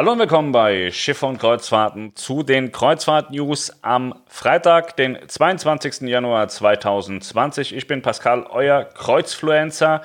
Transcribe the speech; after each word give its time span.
Hallo 0.00 0.12
und 0.12 0.18
willkommen 0.18 0.50
bei 0.50 0.90
Schiffe 0.92 1.26
und 1.26 1.36
Kreuzfahrten 1.36 2.16
zu 2.16 2.42
den 2.42 2.72
Kreuzfahrt-News 2.72 3.82
am 3.82 4.14
Freitag, 4.28 4.96
den 4.96 5.18
22. 5.28 6.08
Januar 6.08 6.48
2020. 6.48 7.76
Ich 7.76 7.86
bin 7.86 8.00
Pascal, 8.00 8.46
euer 8.48 8.84
Kreuzfluencer. 8.84 10.00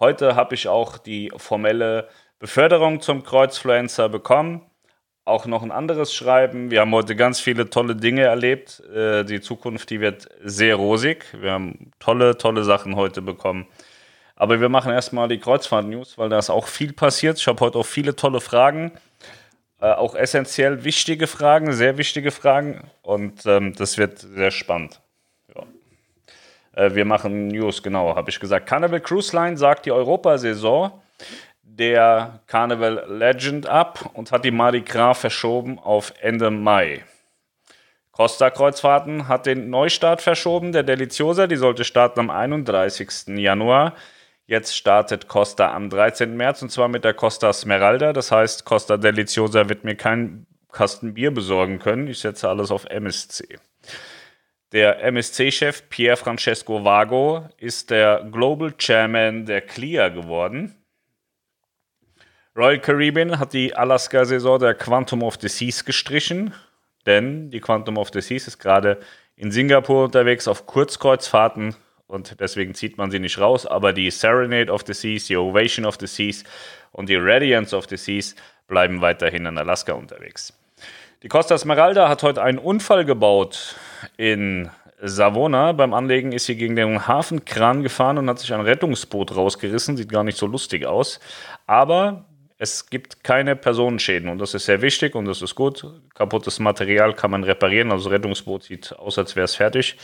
Heute 0.00 0.34
habe 0.34 0.56
ich 0.56 0.66
auch 0.66 0.98
die 0.98 1.30
formelle 1.36 2.08
Beförderung 2.40 3.00
zum 3.00 3.22
Kreuzfluencer 3.22 4.08
bekommen. 4.08 4.62
Auch 5.24 5.46
noch 5.46 5.62
ein 5.62 5.70
anderes 5.70 6.12
Schreiben. 6.12 6.72
Wir 6.72 6.80
haben 6.80 6.92
heute 6.92 7.14
ganz 7.14 7.38
viele 7.38 7.70
tolle 7.70 7.94
Dinge 7.94 8.22
erlebt. 8.22 8.82
Äh, 8.92 9.22
die 9.22 9.40
Zukunft, 9.40 9.90
die 9.90 10.00
wird 10.00 10.28
sehr 10.42 10.74
rosig. 10.74 11.26
Wir 11.40 11.52
haben 11.52 11.92
tolle, 12.00 12.38
tolle 12.38 12.64
Sachen 12.64 12.96
heute 12.96 13.22
bekommen. 13.22 13.68
Aber 14.34 14.60
wir 14.60 14.68
machen 14.68 14.90
erstmal 14.90 15.28
die 15.28 15.38
Kreuzfahrt-News, 15.38 16.18
weil 16.18 16.28
da 16.28 16.40
ist 16.40 16.50
auch 16.50 16.66
viel 16.66 16.92
passiert. 16.92 17.38
Ich 17.38 17.46
habe 17.46 17.60
heute 17.60 17.78
auch 17.78 17.86
viele 17.86 18.16
tolle 18.16 18.40
Fragen. 18.40 18.98
Äh, 19.80 19.92
auch 19.92 20.14
essentiell 20.14 20.82
wichtige 20.82 21.26
Fragen, 21.26 21.72
sehr 21.72 21.98
wichtige 21.98 22.30
Fragen. 22.30 22.90
Und 23.02 23.46
ähm, 23.46 23.74
das 23.74 23.96
wird 23.96 24.18
sehr 24.18 24.50
spannend. 24.50 25.00
Ja. 25.54 25.62
Äh, 26.84 26.94
wir 26.94 27.04
machen 27.04 27.48
News, 27.48 27.82
genau, 27.82 28.16
habe 28.16 28.30
ich 28.30 28.40
gesagt. 28.40 28.66
Carnival 28.66 29.00
Cruise 29.00 29.34
Line 29.36 29.56
sagt 29.56 29.86
die 29.86 29.92
Europasaison 29.92 30.92
der 31.62 32.40
Carnival 32.48 33.04
Legend 33.08 33.66
ab 33.66 34.10
und 34.14 34.32
hat 34.32 34.44
die 34.44 34.50
Mardi 34.50 34.80
Gras 34.80 35.20
verschoben 35.20 35.78
auf 35.78 36.12
Ende 36.20 36.50
Mai. 36.50 37.04
Costa 38.10 38.50
Kreuzfahrten 38.50 39.28
hat 39.28 39.46
den 39.46 39.70
Neustart 39.70 40.20
verschoben, 40.20 40.72
der 40.72 40.82
Deliciosa, 40.82 41.46
die 41.46 41.54
sollte 41.54 41.84
starten 41.84 42.18
am 42.18 42.30
31. 42.30 43.28
Januar. 43.36 43.94
Jetzt 44.48 44.74
startet 44.74 45.28
Costa 45.28 45.74
am 45.74 45.90
13. 45.90 46.34
März 46.34 46.62
und 46.62 46.70
zwar 46.70 46.88
mit 46.88 47.04
der 47.04 47.12
Costa 47.12 47.52
Smeralda. 47.52 48.14
Das 48.14 48.32
heißt, 48.32 48.64
Costa 48.64 48.96
Deliciosa 48.96 49.68
wird 49.68 49.84
mir 49.84 49.94
keinen 49.94 50.46
Kasten 50.72 51.12
Bier 51.12 51.30
besorgen 51.30 51.78
können. 51.78 52.06
Ich 52.06 52.20
setze 52.20 52.48
alles 52.48 52.70
auf 52.70 52.86
MSC. 52.86 53.58
Der 54.72 55.04
MSC-Chef 55.04 55.90
Pier 55.90 56.16
Francesco 56.16 56.82
Vago 56.82 57.46
ist 57.58 57.90
der 57.90 58.26
Global 58.32 58.72
Chairman 58.78 59.44
der 59.44 59.60
CLIA 59.60 60.08
geworden. 60.08 60.74
Royal 62.56 62.80
Caribbean 62.80 63.38
hat 63.38 63.52
die 63.52 63.74
Alaska-Saison 63.74 64.58
der 64.60 64.74
Quantum 64.74 65.22
of 65.24 65.36
the 65.42 65.48
Seas 65.48 65.84
gestrichen, 65.84 66.54
denn 67.04 67.50
die 67.50 67.60
Quantum 67.60 67.98
of 67.98 68.08
the 68.14 68.22
Seas 68.22 68.48
ist 68.48 68.58
gerade 68.58 68.98
in 69.36 69.52
Singapur 69.52 70.06
unterwegs 70.06 70.48
auf 70.48 70.64
Kurzkreuzfahrten 70.64 71.76
und 72.08 72.40
deswegen 72.40 72.74
zieht 72.74 72.98
man 72.98 73.10
sie 73.10 73.20
nicht 73.20 73.38
raus. 73.38 73.66
Aber 73.66 73.92
die 73.92 74.10
Serenade 74.10 74.72
of 74.72 74.82
the 74.86 74.94
Seas, 74.94 75.26
die 75.26 75.36
Ovation 75.36 75.86
of 75.86 75.96
the 76.00 76.06
Seas 76.06 76.42
und 76.90 77.08
die 77.08 77.16
Radiance 77.16 77.76
of 77.76 77.86
the 77.88 77.96
Seas 77.96 78.34
bleiben 78.66 79.00
weiterhin 79.00 79.46
in 79.46 79.56
Alaska 79.58 79.92
unterwegs. 79.92 80.52
Die 81.22 81.28
Costa 81.28 81.56
Smeralda 81.58 82.08
hat 82.08 82.22
heute 82.22 82.42
einen 82.42 82.58
Unfall 82.58 83.04
gebaut 83.04 83.76
in 84.16 84.70
Savona. 85.00 85.72
Beim 85.72 85.92
Anlegen 85.94 86.32
ist 86.32 86.46
sie 86.46 86.56
gegen 86.56 86.76
den 86.76 87.06
Hafenkran 87.06 87.82
gefahren 87.82 88.18
und 88.18 88.28
hat 88.28 88.38
sich 88.38 88.52
ein 88.52 88.60
Rettungsboot 88.60 89.36
rausgerissen. 89.36 89.96
Sieht 89.96 90.10
gar 90.10 90.24
nicht 90.24 90.38
so 90.38 90.46
lustig 90.46 90.86
aus. 90.86 91.20
Aber 91.66 92.24
es 92.56 92.88
gibt 92.88 93.22
keine 93.22 93.54
Personenschäden 93.54 94.28
und 94.28 94.38
das 94.38 94.54
ist 94.54 94.64
sehr 94.64 94.82
wichtig 94.82 95.14
und 95.14 95.26
das 95.26 95.42
ist 95.42 95.54
gut. 95.54 95.84
Kaputtes 96.14 96.58
Material 96.58 97.14
kann 97.14 97.30
man 97.30 97.44
reparieren. 97.44 97.92
Also 97.92 98.04
das 98.04 98.14
Rettungsboot 98.14 98.64
sieht 98.64 98.92
aus, 98.98 99.18
als 99.18 99.36
wäre 99.36 99.44
es 99.44 99.54
fertig. 99.54 99.96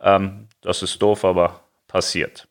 Ähm, 0.00 0.48
das 0.60 0.82
ist 0.82 1.00
doof, 1.00 1.24
aber 1.24 1.60
passiert. 1.86 2.48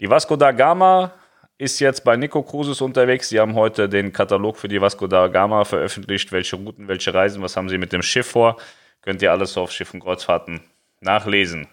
Die 0.00 0.10
Vasco 0.10 0.36
da 0.36 0.52
Gama 0.52 1.12
ist 1.58 1.80
jetzt 1.80 2.04
bei 2.04 2.16
Nico 2.16 2.42
Cruises 2.42 2.80
unterwegs. 2.80 3.28
Sie 3.28 3.40
haben 3.40 3.54
heute 3.54 3.88
den 3.88 4.12
Katalog 4.12 4.58
für 4.58 4.68
die 4.68 4.80
Vasco 4.80 5.06
da 5.06 5.28
Gama 5.28 5.64
veröffentlicht. 5.64 6.30
Welche 6.32 6.56
Routen, 6.56 6.88
welche 6.88 7.14
Reisen, 7.14 7.42
was 7.42 7.56
haben 7.56 7.68
sie 7.68 7.78
mit 7.78 7.92
dem 7.92 8.02
Schiff 8.02 8.26
vor? 8.26 8.56
Könnt 9.00 9.22
ihr 9.22 9.32
alles 9.32 9.56
auf 9.56 9.72
Schiff 9.72 9.94
und 9.94 10.00
Kreuzfahrten 10.00 10.60
nachlesen. 11.00 11.68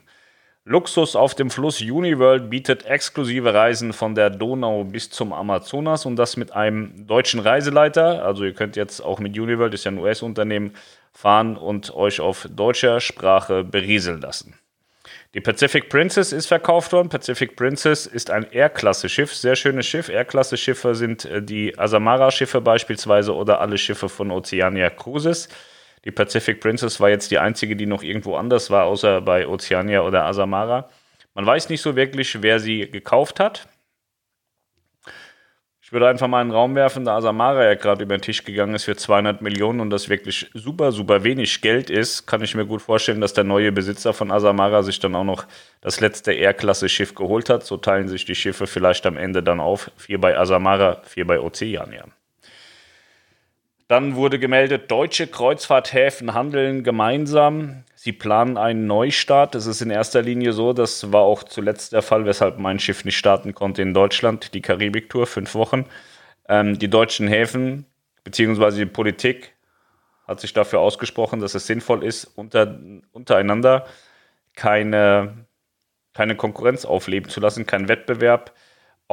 Luxus 0.66 1.18
auf 1.18 1.36
dem 1.36 1.50
Fluss 1.50 1.82
Uniworld 1.82 2.50
bietet 2.50 2.86
exklusive 2.86 3.54
Reisen 3.54 3.92
von 3.92 4.16
der 4.16 4.30
Donau 4.30 4.86
bis 4.86 5.10
zum 5.10 5.34
Amazonas 5.34 6.06
und 6.06 6.16
das 6.16 6.38
mit 6.38 6.54
einem 6.54 7.06
deutschen 7.06 7.42
Reiseleiter. 7.42 8.24
Also 8.24 8.46
ihr 8.46 8.54
könnt 8.54 8.78
jetzt 8.78 9.02
auch 9.02 9.20
mit 9.20 9.38
Uniworld, 9.38 9.74
ist 9.74 9.84
ja 9.84 9.92
ein 9.92 9.98
US-Unternehmen, 9.98 10.72
fahren 11.12 11.58
und 11.58 11.94
euch 11.94 12.22
auf 12.22 12.48
deutscher 12.50 13.02
Sprache 13.02 13.66
berieseln 13.66 14.22
lassen. 14.22 14.58
Die 15.34 15.42
Pacific 15.42 15.90
Princess 15.90 16.32
ist 16.32 16.46
verkauft 16.46 16.94
worden. 16.94 17.10
Pacific 17.10 17.56
Princess 17.56 18.06
ist 18.06 18.30
ein 18.30 18.52
R-Klasse-Schiff, 18.52 19.34
sehr 19.34 19.56
schönes 19.56 19.88
Schiff. 19.88 20.10
R-Klasse-Schiffe 20.10 20.94
sind 20.94 21.26
äh, 21.26 21.42
die 21.42 21.78
Asamara-Schiffe 21.78 22.62
beispielsweise 22.62 23.34
oder 23.34 23.60
alle 23.60 23.80
Schiffe 23.80 24.10
von 24.10 24.30
Oceania 24.30 24.92
Cruises. 24.92 25.50
Die 26.06 26.12
Pacific 26.12 26.60
Princess 26.60 27.00
war 27.00 27.10
jetzt 27.10 27.32
die 27.32 27.40
einzige, 27.40 27.76
die 27.76 27.88
noch 27.88 28.04
irgendwo 28.04 28.36
anders 28.36 28.70
war, 28.70 28.86
außer 28.86 29.22
bei 29.22 29.48
Oceania 29.48 30.02
oder 30.02 30.26
Asamara. 30.26 30.90
Man 31.34 31.46
weiß 31.46 31.70
nicht 31.70 31.82
so 31.82 31.96
wirklich, 31.96 32.44
wer 32.44 32.60
sie 32.60 32.92
gekauft 32.92 33.40
hat 33.40 33.68
würde 35.94 36.10
einfach 36.10 36.28
mal 36.28 36.42
einen 36.42 36.52
Raum 36.52 36.76
werfen, 36.76 37.06
da 37.06 37.16
Asamara 37.16 37.64
ja 37.64 37.76
gerade 37.76 38.04
über 38.04 38.18
den 38.18 38.22
Tisch 38.22 38.44
gegangen 38.44 38.74
ist 38.74 38.86
für 38.86 38.96
200 38.96 39.42
Millionen 39.42 39.80
und 39.80 39.92
das 39.92 40.10
wirklich 40.10 40.50
super, 40.54 40.92
super 40.92 41.24
wenig 41.24 41.62
Geld 41.62 41.90
ist, 41.90 42.26
kann 42.26 42.42
ich 42.42 42.56
mir 42.56 42.66
gut 42.66 42.82
vorstellen, 42.82 43.22
dass 43.22 43.34
der 43.34 43.44
neue 43.44 43.72
Besitzer 43.72 44.14
von 44.14 44.32
Asamara 44.32 44.84
sich 44.84 45.00
dann 45.00 45.16
auch 45.16 45.24
noch 45.24 45.46
das 45.82 46.00
letzte 46.00 46.36
R-Klasse-Schiff 46.36 47.16
geholt 47.16 47.50
hat. 47.50 47.64
So 47.64 47.78
teilen 47.78 48.08
sich 48.08 48.26
die 48.26 48.36
Schiffe 48.36 48.68
vielleicht 48.68 49.06
am 49.06 49.18
Ende 49.18 49.44
dann 49.44 49.60
auf. 49.60 49.92
Vier 49.96 50.20
bei 50.20 50.38
Asamara, 50.38 51.02
vier 51.06 51.28
bei 51.28 51.40
Oceania. 51.40 52.06
Dann 53.88 54.16
wurde 54.16 54.40
gemeldet, 54.40 54.90
deutsche 54.90 55.28
Kreuzfahrthäfen 55.28 56.34
handeln 56.34 56.84
gemeinsam. 56.84 57.84
Sie 58.04 58.12
planen 58.12 58.58
einen 58.58 58.86
Neustart. 58.86 59.56
Es 59.56 59.66
ist 59.66 59.80
in 59.80 59.90
erster 59.90 60.22
Linie 60.22 60.52
so, 60.52 60.74
das 60.74 61.14
war 61.14 61.22
auch 61.22 61.42
zuletzt 61.44 61.94
der 61.94 62.02
Fall, 62.02 62.26
weshalb 62.26 62.60
mein 62.60 62.78
Schiff 62.78 63.06
nicht 63.06 63.16
starten 63.16 63.56
konnte 63.56 63.82
in 63.82 63.94
Deutschland, 63.94 64.54
die 64.54 64.62
Karibiktour, 64.62 65.26
fünf 65.26 65.56
Wochen. 65.56 65.86
Ähm, 66.50 66.78
die 66.78 66.90
deutschen 66.90 67.30
Häfen 67.30 67.86
bzw. 68.26 68.80
die 68.80 68.86
Politik 68.88 69.54
hat 70.28 70.42
sich 70.42 70.52
dafür 70.52 70.82
ausgesprochen, 70.82 71.40
dass 71.40 71.56
es 71.56 71.66
sinnvoll 71.66 72.04
ist, 72.04 72.26
unter, 72.26 72.78
untereinander 73.14 73.86
keine, 74.54 75.46
keine 76.14 76.36
Konkurrenz 76.36 76.84
aufleben 76.84 77.30
zu 77.30 77.40
lassen, 77.40 77.66
keinen 77.66 77.88
Wettbewerb 77.88 78.54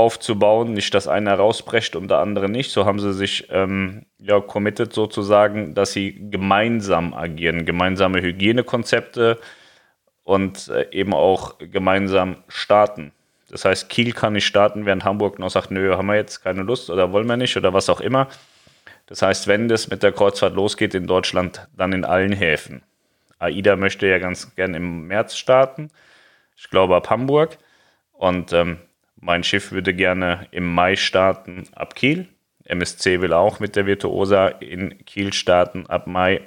aufzubauen, 0.01 0.73
nicht, 0.73 0.95
dass 0.95 1.07
einer 1.07 1.35
rausbrecht 1.35 1.95
und 1.95 2.09
der 2.09 2.19
andere 2.19 2.49
nicht. 2.49 2.71
So 2.73 2.87
haben 2.87 2.99
sie 2.99 3.13
sich 3.13 3.49
ähm, 3.51 4.07
ja 4.19 4.41
committed 4.41 4.93
sozusagen, 4.93 5.75
dass 5.75 5.93
sie 5.93 6.31
gemeinsam 6.31 7.15
agieren, 7.15 7.67
gemeinsame 7.67 8.23
Hygienekonzepte 8.23 9.39
und 10.25 10.69
äh, 10.69 10.87
eben 10.91 11.13
auch 11.15 11.59
gemeinsam 11.59 12.37
starten. 12.49 13.13
Das 13.51 13.65
heißt, 13.65 13.89
Kiel 13.89 14.13
kann 14.13 14.33
nicht 14.33 14.47
starten, 14.47 14.87
während 14.87 15.05
Hamburg 15.05 15.39
noch 15.39 15.51
sagt, 15.51 15.71
nö, 15.71 15.97
haben 15.97 16.07
wir 16.07 16.17
jetzt 16.17 16.43
keine 16.43 16.63
Lust 16.63 16.89
oder 16.89 17.13
wollen 17.13 17.27
wir 17.27 17.37
nicht 17.37 17.57
oder 17.57 17.75
was 17.75 17.91
auch 17.91 18.01
immer. 18.01 18.29
Das 19.07 19.23
heißt, 19.23 19.49
wenn 19.49 19.69
das 19.69 19.89
mit 19.89 20.03
der 20.03 20.13
Kreuzfahrt 20.13 20.55
losgeht 20.55 20.95
in 20.95 21.07
Deutschland, 21.07 21.69
dann 21.77 21.93
in 21.93 22.05
allen 22.05 22.33
Häfen. 22.33 22.83
AIDA 23.39 23.77
möchte 23.77 24.07
ja 24.07 24.19
ganz 24.19 24.55
gern 24.55 24.75
im 24.75 25.09
März 25.09 25.37
starten. 25.37 25.91
Ich 26.57 26.71
glaube 26.71 26.97
ab 26.97 27.11
Hamburg. 27.11 27.59
Und 28.13 28.53
ähm, 28.53 28.79
mein 29.21 29.45
Schiff 29.45 29.73
würde 29.73 29.95
gerne 29.95 30.47
im 30.51 30.73
Mai 30.73 30.97
starten 30.97 31.65
ab 31.75 31.95
Kiel. 31.95 32.29
MSC 32.65 33.21
will 33.21 33.33
auch 33.33 33.61
mit 33.61 33.77
der 33.77 33.87
Virtuosa 33.87 34.49
in 34.49 35.05
Kiel 35.05 35.33
starten 35.33 35.87
ab 35.87 36.07
Mai. 36.07 36.43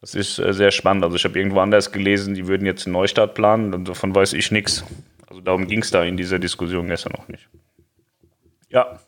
Das 0.00 0.14
ist 0.14 0.38
äh, 0.38 0.52
sehr 0.52 0.70
spannend. 0.70 1.04
Also 1.04 1.16
ich 1.16 1.24
habe 1.24 1.38
irgendwo 1.38 1.60
anders 1.60 1.90
gelesen, 1.92 2.34
die 2.34 2.46
würden 2.46 2.66
jetzt 2.66 2.86
einen 2.86 2.92
Neustart 2.92 3.34
planen. 3.34 3.84
Davon 3.84 4.14
weiß 4.14 4.34
ich 4.34 4.50
nichts. 4.50 4.84
Also 5.26 5.40
darum 5.40 5.66
ging 5.66 5.82
es 5.82 5.90
da 5.90 6.04
in 6.04 6.16
dieser 6.16 6.38
Diskussion 6.38 6.86
gestern 6.86 7.12
noch 7.16 7.28
nicht. 7.28 7.48
Ja, 8.70 9.00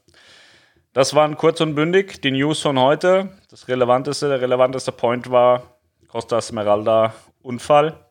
das 0.93 1.15
waren 1.15 1.37
kurz 1.37 1.61
und 1.61 1.75
bündig 1.75 2.21
die 2.23 2.33
News 2.33 2.61
von 2.61 2.79
heute. 2.79 3.31
Das 3.51 3.69
relevanteste, 3.69 4.29
der 4.29 4.41
relevanteste 4.41 4.91
Point 4.91 5.31
war 5.31 5.79
Costa 6.09 6.41
Smeralda 6.41 7.15
Unfall. 7.43 8.10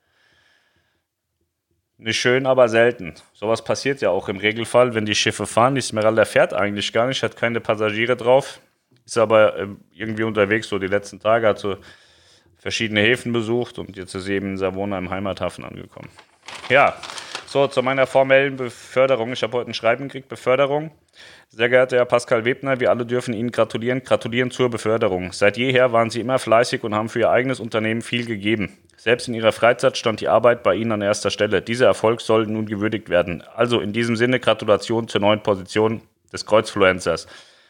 Nicht 2.02 2.18
schön, 2.18 2.46
aber 2.46 2.70
selten. 2.70 3.14
Sowas 3.34 3.62
passiert 3.62 4.00
ja 4.00 4.10
auch 4.10 4.30
im 4.30 4.38
Regelfall, 4.38 4.96
wenn 4.96 5.06
die 5.06 5.16
Schiffe 5.16 5.46
fahren. 5.46 5.76
Die 5.76 5.82
Smeralda 5.82 6.24
fährt 6.24 6.54
eigentlich 6.54 6.94
gar 6.94 7.08
nicht, 7.08 7.22
hat 7.24 7.36
keine 7.36 7.60
Passagiere 7.60 8.16
drauf, 8.16 8.62
ist 9.06 9.18
aber 9.18 9.60
ähm, 9.60 9.82
irgendwie 9.94 10.24
unterwegs, 10.24 10.70
so 10.70 10.80
die 10.80 10.88
letzten 10.88 11.20
Tage, 11.20 11.46
hat 11.46 11.60
so 11.60 11.76
verschiedene 12.58 13.02
Häfen 13.02 13.34
besucht 13.34 13.80
und 13.80 13.98
jetzt 13.98 14.16
ist 14.16 14.24
sie 14.24 14.34
eben 14.36 14.52
in 14.52 14.58
Savona 14.58 14.98
im 14.98 15.10
Heimathafen 15.10 15.66
angekommen. 15.66 16.08
Ja, 16.70 16.96
so 17.52 17.68
zu 17.68 17.82
meiner 17.82 18.06
formellen 18.06 18.58
Beförderung. 18.58 19.34
Ich 19.34 19.42
habe 19.42 19.58
heute 19.58 19.72
ein 19.72 19.74
Schreiben 19.74 20.08
gekriegt, 20.08 20.30
Beförderung. 20.30 20.92
Sehr 21.50 21.68
geehrter 21.68 21.98
Herr 21.98 22.06
Pascal 22.06 22.46
Webner, 22.46 22.80
wir 22.80 22.92
alle 22.92 23.06
dürfen 23.06 23.34
Ihnen 23.34 23.52
gratulieren. 23.52 24.04
Gratulieren 24.04 24.52
zur 24.52 24.70
Beförderung. 24.70 25.32
Seit 25.32 25.58
jeher 25.58 25.92
waren 25.92 26.12
Sie 26.12 26.20
immer 26.20 26.38
fleißig 26.38 26.84
und 26.84 26.94
haben 26.94 27.10
für 27.10 27.20
Ihr 27.20 27.32
eigenes 27.32 27.60
Unternehmen 27.60 28.02
viel 28.02 28.26
gegeben. 28.26 28.78
Selbst 28.98 29.28
in 29.28 29.34
ihrer 29.34 29.54
Freizeit 29.54 29.98
stand 29.98 30.20
die 30.20 30.28
Arbeit 30.28 30.62
bei 30.62 30.76
ihnen 30.76 30.92
an 30.92 31.02
erster 31.02 31.30
Stelle. 31.30 31.62
Dieser 31.62 31.86
Erfolg 31.86 32.20
soll 32.20 32.46
nun 32.48 32.66
gewürdigt 32.66 33.10
werden. 33.10 33.44
Also 33.56 33.80
in 33.80 33.94
diesem 33.94 34.18
Sinne 34.18 34.42
Gratulation 34.42 35.08
zur 35.08 35.22
neuen 35.22 35.42
Position 35.42 36.02
des 36.34 36.46
Kreuzfluencers. 36.46 37.26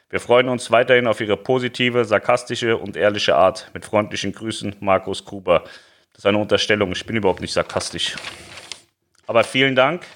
Wir 0.09 0.19
freuen 0.19 0.49
uns 0.49 0.71
weiterhin 0.71 1.05
auf 1.05 1.21
Ihre 1.21 1.37
positive, 1.37 2.03
sarkastische 2.03 2.77
und 2.77 2.97
ehrliche 2.97 3.35
Art. 3.35 3.69
Mit 3.75 3.85
freundlichen 3.85 4.33
Grüßen, 4.33 4.77
Markus 4.79 5.23
Gruber. 5.23 5.61
Das 6.13 6.19
ist 6.19 6.25
eine 6.25 6.39
Unterstellung. 6.39 6.91
Ich 6.91 7.05
bin 7.05 7.15
überhaupt 7.15 7.41
nicht 7.41 7.53
sarkastisch. 7.53 8.15
Aber 9.29 9.43
vielen 9.43 9.75
Dank. 9.75 10.07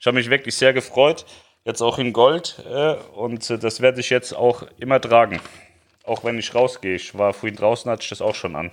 Ich 0.00 0.06
habe 0.06 0.16
mich 0.16 0.30
wirklich 0.30 0.54
sehr 0.54 0.72
gefreut. 0.72 1.26
Jetzt 1.66 1.82
auch 1.82 1.98
in 1.98 2.14
Gold. 2.14 2.64
Äh, 2.66 2.94
und 3.14 3.50
äh, 3.50 3.58
das 3.58 3.82
werde 3.82 4.00
ich 4.00 4.08
jetzt 4.08 4.32
auch 4.32 4.62
immer 4.78 4.98
tragen. 4.98 5.40
Auch 6.04 6.24
wenn 6.24 6.38
ich 6.38 6.54
rausgehe. 6.54 6.94
Ich 6.94 7.18
war 7.18 7.34
vorhin 7.34 7.56
draußen, 7.56 7.90
hatte 7.90 8.04
ich 8.04 8.08
das 8.08 8.22
auch 8.22 8.34
schon 8.34 8.56
an. 8.56 8.70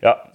Ja, 0.00 0.32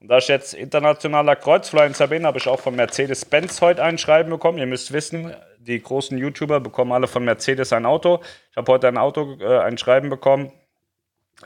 und 0.00 0.08
da 0.08 0.18
ich 0.18 0.28
jetzt 0.28 0.52
internationaler 0.52 1.34
Kreuzfluencer 1.34 2.08
bin, 2.08 2.26
habe 2.26 2.36
ich 2.36 2.46
auch 2.46 2.60
von 2.60 2.76
Mercedes-Benz 2.76 3.62
heute 3.62 3.82
ein 3.82 3.96
Schreiben 3.96 4.28
bekommen. 4.28 4.58
Ihr 4.58 4.66
müsst 4.66 4.92
wissen, 4.92 5.34
die 5.58 5.80
großen 5.80 6.18
YouTuber 6.18 6.60
bekommen 6.60 6.92
alle 6.92 7.06
von 7.06 7.24
Mercedes 7.24 7.72
ein 7.72 7.86
Auto. 7.86 8.20
Ich 8.50 8.58
habe 8.58 8.70
heute 8.70 8.86
ein 8.86 8.98
Auto, 8.98 9.38
äh, 9.40 9.60
ein 9.60 9.78
Schreiben 9.78 10.10
bekommen. 10.10 10.52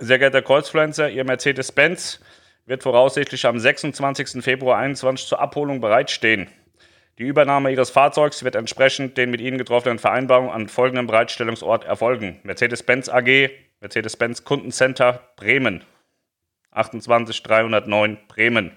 Sehr 0.00 0.18
geehrter 0.18 0.42
Kreuzfluencer, 0.42 1.08
Ihr 1.08 1.22
Mercedes-Benz 1.22 2.18
wird 2.68 2.82
voraussichtlich 2.82 3.46
am 3.46 3.58
26. 3.58 4.44
Februar 4.44 4.76
2021 4.76 5.26
zur 5.26 5.40
Abholung 5.40 5.80
bereitstehen. 5.80 6.48
Die 7.16 7.22
Übernahme 7.24 7.72
Ihres 7.72 7.90
Fahrzeugs 7.90 8.44
wird 8.44 8.54
entsprechend 8.54 9.16
den 9.16 9.30
mit 9.30 9.40
Ihnen 9.40 9.56
getroffenen 9.56 9.98
Vereinbarungen 9.98 10.52
an 10.52 10.68
folgendem 10.68 11.06
Bereitstellungsort 11.06 11.84
erfolgen. 11.84 12.38
Mercedes-Benz 12.42 13.08
AG, 13.08 13.50
Mercedes-Benz 13.80 14.44
Kundencenter 14.44 15.22
Bremen. 15.36 15.82
28309 16.72 18.18
Bremen. 18.28 18.72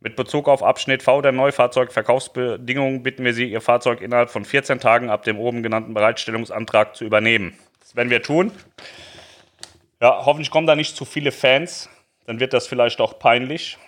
Mit 0.00 0.16
Bezug 0.16 0.48
auf 0.48 0.62
Abschnitt 0.62 1.02
V 1.02 1.20
der 1.20 1.32
Neufahrzeugverkaufsbedingungen 1.32 3.02
bitten 3.02 3.24
wir 3.24 3.34
Sie, 3.34 3.44
Ihr 3.44 3.60
Fahrzeug 3.60 4.00
innerhalb 4.00 4.30
von 4.30 4.44
14 4.44 4.80
Tagen 4.80 5.10
ab 5.10 5.22
dem 5.24 5.38
oben 5.38 5.62
genannten 5.62 5.92
Bereitstellungsantrag 5.92 6.96
zu 6.96 7.04
übernehmen. 7.04 7.58
Das 7.80 7.94
werden 7.94 8.10
wir 8.10 8.22
tun. 8.22 8.52
Ja, 10.00 10.24
hoffentlich 10.24 10.50
kommen 10.50 10.66
da 10.66 10.74
nicht 10.74 10.96
zu 10.96 11.04
viele 11.04 11.30
Fans. 11.30 11.90
Dann 12.26 12.40
wird 12.40 12.52
das 12.52 12.66
vielleicht 12.66 13.00
auch 13.00 13.18
peinlich. 13.18 13.78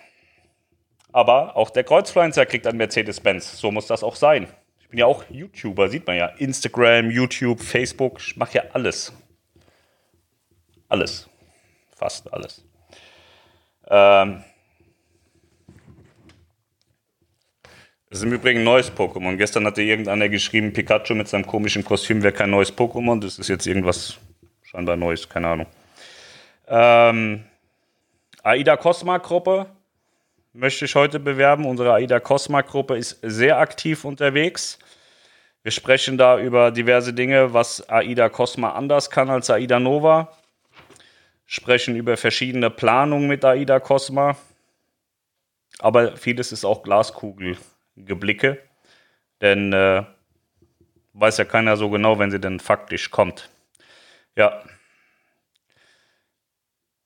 Aber 1.11 1.55
auch 1.55 1.69
der 1.69 1.83
Kreuzfluencer 1.83 2.45
kriegt 2.45 2.67
ein 2.67 2.77
Mercedes-Benz. 2.77 3.59
So 3.59 3.71
muss 3.71 3.87
das 3.87 4.03
auch 4.03 4.15
sein. 4.15 4.47
Ich 4.79 4.87
bin 4.89 4.99
ja 4.99 5.05
auch 5.05 5.23
YouTuber, 5.29 5.89
sieht 5.89 6.07
man 6.07 6.15
ja. 6.15 6.27
Instagram, 6.27 7.11
YouTube, 7.11 7.61
Facebook. 7.61 8.19
Ich 8.19 8.37
mache 8.37 8.57
ja 8.57 8.63
alles. 8.73 9.13
Alles. 10.87 11.29
Fast 11.95 12.31
alles. 12.33 12.63
Ähm, 13.89 14.43
das 18.09 18.19
ist 18.19 18.23
im 18.23 18.33
Übrigen 18.33 18.59
ein 18.59 18.65
neues 18.65 18.91
Pokémon. 18.91 19.35
Gestern 19.35 19.65
hatte 19.65 19.81
irgendeiner 19.81 20.29
geschrieben, 20.29 20.73
Pikachu 20.73 21.13
mit 21.13 21.27
seinem 21.27 21.45
komischen 21.45 21.83
Kostüm 21.83 22.23
wäre 22.23 22.33
kein 22.33 22.49
neues 22.49 22.75
Pokémon. 22.75 23.19
Das 23.19 23.37
ist 23.37 23.49
jetzt 23.49 23.67
irgendwas 23.67 24.17
scheinbar 24.63 24.95
Neues, 24.95 25.27
keine 25.27 25.49
Ahnung. 25.49 25.67
Ähm, 26.67 27.43
AIDA 28.49 28.77
Cosma 28.77 29.19
Gruppe 29.19 29.67
möchte 30.53 30.85
ich 30.85 30.95
heute 30.95 31.19
bewerben. 31.19 31.67
Unsere 31.67 31.93
AIDA 31.93 32.19
Cosma 32.19 32.61
Gruppe 32.61 32.97
ist 32.97 33.19
sehr 33.21 33.59
aktiv 33.59 34.05
unterwegs. 34.05 34.79
Wir 35.61 35.71
sprechen 35.71 36.17
da 36.17 36.39
über 36.39 36.71
diverse 36.71 37.13
Dinge, 37.13 37.53
was 37.53 37.87
AIDA 37.87 38.27
Cosma 38.29 38.71
anders 38.71 39.11
kann 39.11 39.29
als 39.29 39.51
AIDA 39.51 39.79
Nova 39.79 40.35
sprechen 41.45 41.95
über 41.95 42.17
verschiedene 42.17 42.71
Planungen 42.71 43.27
mit 43.27 43.45
AIDA 43.45 43.79
Cosma. 43.79 44.35
Aber 45.77 46.17
vieles 46.17 46.51
ist 46.51 46.65
auch 46.65 46.81
Glaskugelgeblicke. 46.81 48.57
Denn 49.41 49.73
äh, 49.73 50.05
weiß 51.13 51.37
ja 51.37 51.45
keiner 51.45 51.77
so 51.77 51.91
genau, 51.91 52.17
wenn 52.17 52.31
sie 52.31 52.39
denn 52.39 52.59
faktisch 52.59 53.11
kommt. 53.11 53.47
Ja. 54.35 54.63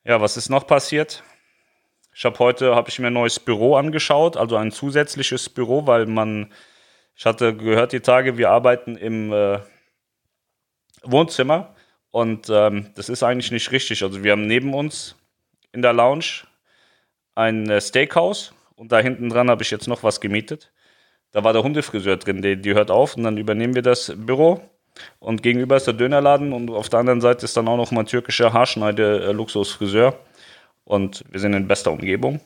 Ja, 0.06 0.22
was 0.22 0.38
ist 0.38 0.48
noch 0.48 0.68
passiert? 0.68 1.22
Ich 2.16 2.26
habe 2.26 2.38
heute 2.40 2.76
habe 2.76 2.90
ich 2.90 3.00
mir 3.00 3.08
ein 3.08 3.14
neues 3.14 3.40
Büro 3.40 3.76
angeschaut, 3.76 4.38
also 4.38 4.56
ein 4.56 4.72
zusätzliches 4.72 5.50
Büro, 5.50 5.88
weil 5.88 6.06
man 6.06 6.52
ich 7.16 7.26
hatte 7.26 7.56
gehört 7.56 7.92
die 7.92 8.00
Tage, 8.00 8.38
wir 8.38 8.50
arbeiten 8.50 8.96
im 8.96 9.32
äh, 9.32 9.60
Wohnzimmer 11.04 11.76
und 12.12 12.50
ähm, 12.50 12.92
das 12.96 13.10
ist 13.10 13.24
eigentlich 13.24 13.52
nicht 13.52 13.72
richtig. 13.72 14.04
Also 14.04 14.24
wir 14.24 14.32
haben 14.32 14.48
neben 14.48 14.74
uns 14.74 15.16
in 15.72 15.82
der 15.82 15.94
Lounge 15.94 16.46
ein 17.36 17.70
äh, 17.70 17.82
Steakhouse 17.82 18.54
und 18.76 18.92
da 18.92 19.00
hinten 19.00 19.30
dran 19.30 19.50
habe 19.50 19.64
ich 19.64 19.72
jetzt 19.72 19.88
noch 19.88 20.04
was 20.04 20.22
gemietet. 20.22 20.72
Da 21.32 21.44
war 21.44 21.54
der 21.54 21.64
Hundefriseur 21.64 22.18
drin, 22.18 22.42
die, 22.42 22.58
die 22.58 22.74
hört 22.74 22.92
auf 22.92 23.18
und 23.18 23.24
dann 23.24 23.38
übernehmen 23.38 23.76
wir 23.76 23.82
das 23.82 24.14
Büro. 24.16 24.62
Und 25.20 25.42
gegenüber 25.42 25.78
ist 25.78 25.88
der 25.88 25.96
Dönerladen 25.96 26.54
und 26.54 26.70
auf 26.70 26.90
der 26.90 27.00
anderen 27.00 27.22
Seite 27.22 27.46
ist 27.46 27.58
dann 27.58 27.68
auch 27.68 27.78
noch 27.78 27.92
mal 27.92 28.04
türkischer 28.04 28.54
Haarschneide-Luxusfriseur. 28.54 30.10
Äh, 30.10 30.33
und 30.86 31.24
wir 31.30 31.40
sind 31.40 31.54
in 31.54 31.68
bester 31.68 31.92
Umgebung. 31.92 32.40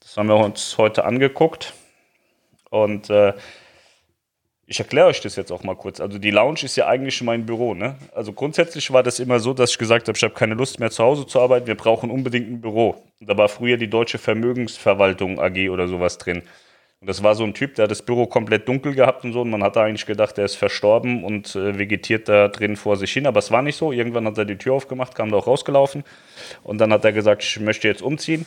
Das 0.00 0.16
haben 0.16 0.28
wir 0.28 0.36
uns 0.36 0.78
heute 0.78 1.04
angeguckt. 1.04 1.74
Und 2.70 3.10
äh, 3.10 3.32
ich 4.68 4.80
erkläre 4.80 5.06
euch 5.06 5.20
das 5.20 5.36
jetzt 5.36 5.52
auch 5.52 5.62
mal 5.62 5.76
kurz. 5.76 6.00
Also 6.00 6.18
die 6.18 6.30
Lounge 6.32 6.64
ist 6.64 6.76
ja 6.76 6.88
eigentlich 6.88 7.22
mein 7.22 7.46
Büro. 7.46 7.74
Ne? 7.74 7.96
Also 8.12 8.32
grundsätzlich 8.32 8.92
war 8.92 9.02
das 9.02 9.20
immer 9.20 9.38
so, 9.38 9.54
dass 9.54 9.70
ich 9.70 9.78
gesagt 9.78 10.08
habe, 10.08 10.16
ich 10.16 10.24
habe 10.24 10.34
keine 10.34 10.54
Lust 10.54 10.80
mehr 10.80 10.90
zu 10.90 11.04
Hause 11.04 11.26
zu 11.26 11.40
arbeiten, 11.40 11.68
wir 11.68 11.76
brauchen 11.76 12.10
unbedingt 12.10 12.48
ein 12.50 12.60
Büro. 12.60 13.02
da 13.20 13.36
war 13.36 13.48
früher 13.48 13.76
die 13.76 13.88
Deutsche 13.88 14.18
Vermögensverwaltung 14.18 15.40
AG 15.40 15.70
oder 15.70 15.86
sowas 15.86 16.18
drin. 16.18 16.42
Und 17.00 17.08
das 17.08 17.22
war 17.22 17.34
so 17.34 17.44
ein 17.44 17.54
Typ, 17.54 17.74
der 17.74 17.84
hat 17.84 17.90
das 17.90 18.02
Büro 18.02 18.26
komplett 18.26 18.66
dunkel 18.68 18.94
gehabt 18.94 19.24
und 19.24 19.32
so. 19.32 19.42
Und 19.42 19.50
man 19.50 19.62
hat 19.62 19.76
da 19.76 19.84
eigentlich 19.84 20.06
gedacht, 20.06 20.36
der 20.38 20.46
ist 20.46 20.56
verstorben 20.56 21.24
und 21.24 21.54
äh, 21.54 21.78
vegetiert 21.78 22.28
da 22.28 22.48
drin 22.48 22.76
vor 22.76 22.96
sich 22.96 23.12
hin. 23.12 23.26
Aber 23.26 23.38
es 23.38 23.50
war 23.50 23.62
nicht 23.62 23.76
so. 23.76 23.92
Irgendwann 23.92 24.26
hat 24.26 24.38
er 24.38 24.44
die 24.44 24.56
Tür 24.56 24.74
aufgemacht, 24.74 25.14
kam 25.14 25.30
da 25.30 25.36
auch 25.36 25.46
rausgelaufen. 25.46 26.04
Und 26.62 26.78
dann 26.78 26.92
hat 26.92 27.04
er 27.04 27.12
gesagt, 27.12 27.42
ich 27.42 27.60
möchte 27.60 27.86
jetzt 27.86 28.02
umziehen. 28.02 28.46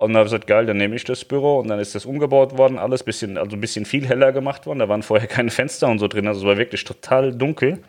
Und 0.00 0.14
dann 0.14 0.20
habe 0.20 0.26
ich 0.28 0.32
gesagt, 0.32 0.46
geil, 0.46 0.64
dann 0.64 0.78
nehme 0.78 0.96
ich 0.96 1.04
das 1.04 1.26
Büro 1.26 1.58
und 1.58 1.68
dann 1.68 1.78
ist 1.78 1.94
das 1.94 2.06
umgebaut 2.06 2.56
worden, 2.56 2.78
alles 2.78 3.02
bisschen, 3.02 3.36
also 3.36 3.54
ein 3.54 3.60
bisschen 3.60 3.84
viel 3.84 4.08
heller 4.08 4.32
gemacht 4.32 4.64
worden. 4.64 4.78
Da 4.78 4.88
waren 4.88 5.02
vorher 5.02 5.28
keine 5.28 5.50
Fenster 5.50 5.88
und 5.88 5.98
so 5.98 6.08
drin, 6.08 6.26
also 6.26 6.40
es 6.40 6.46
war 6.46 6.56
wirklich 6.56 6.84
total 6.84 7.34
dunkel. 7.34 7.82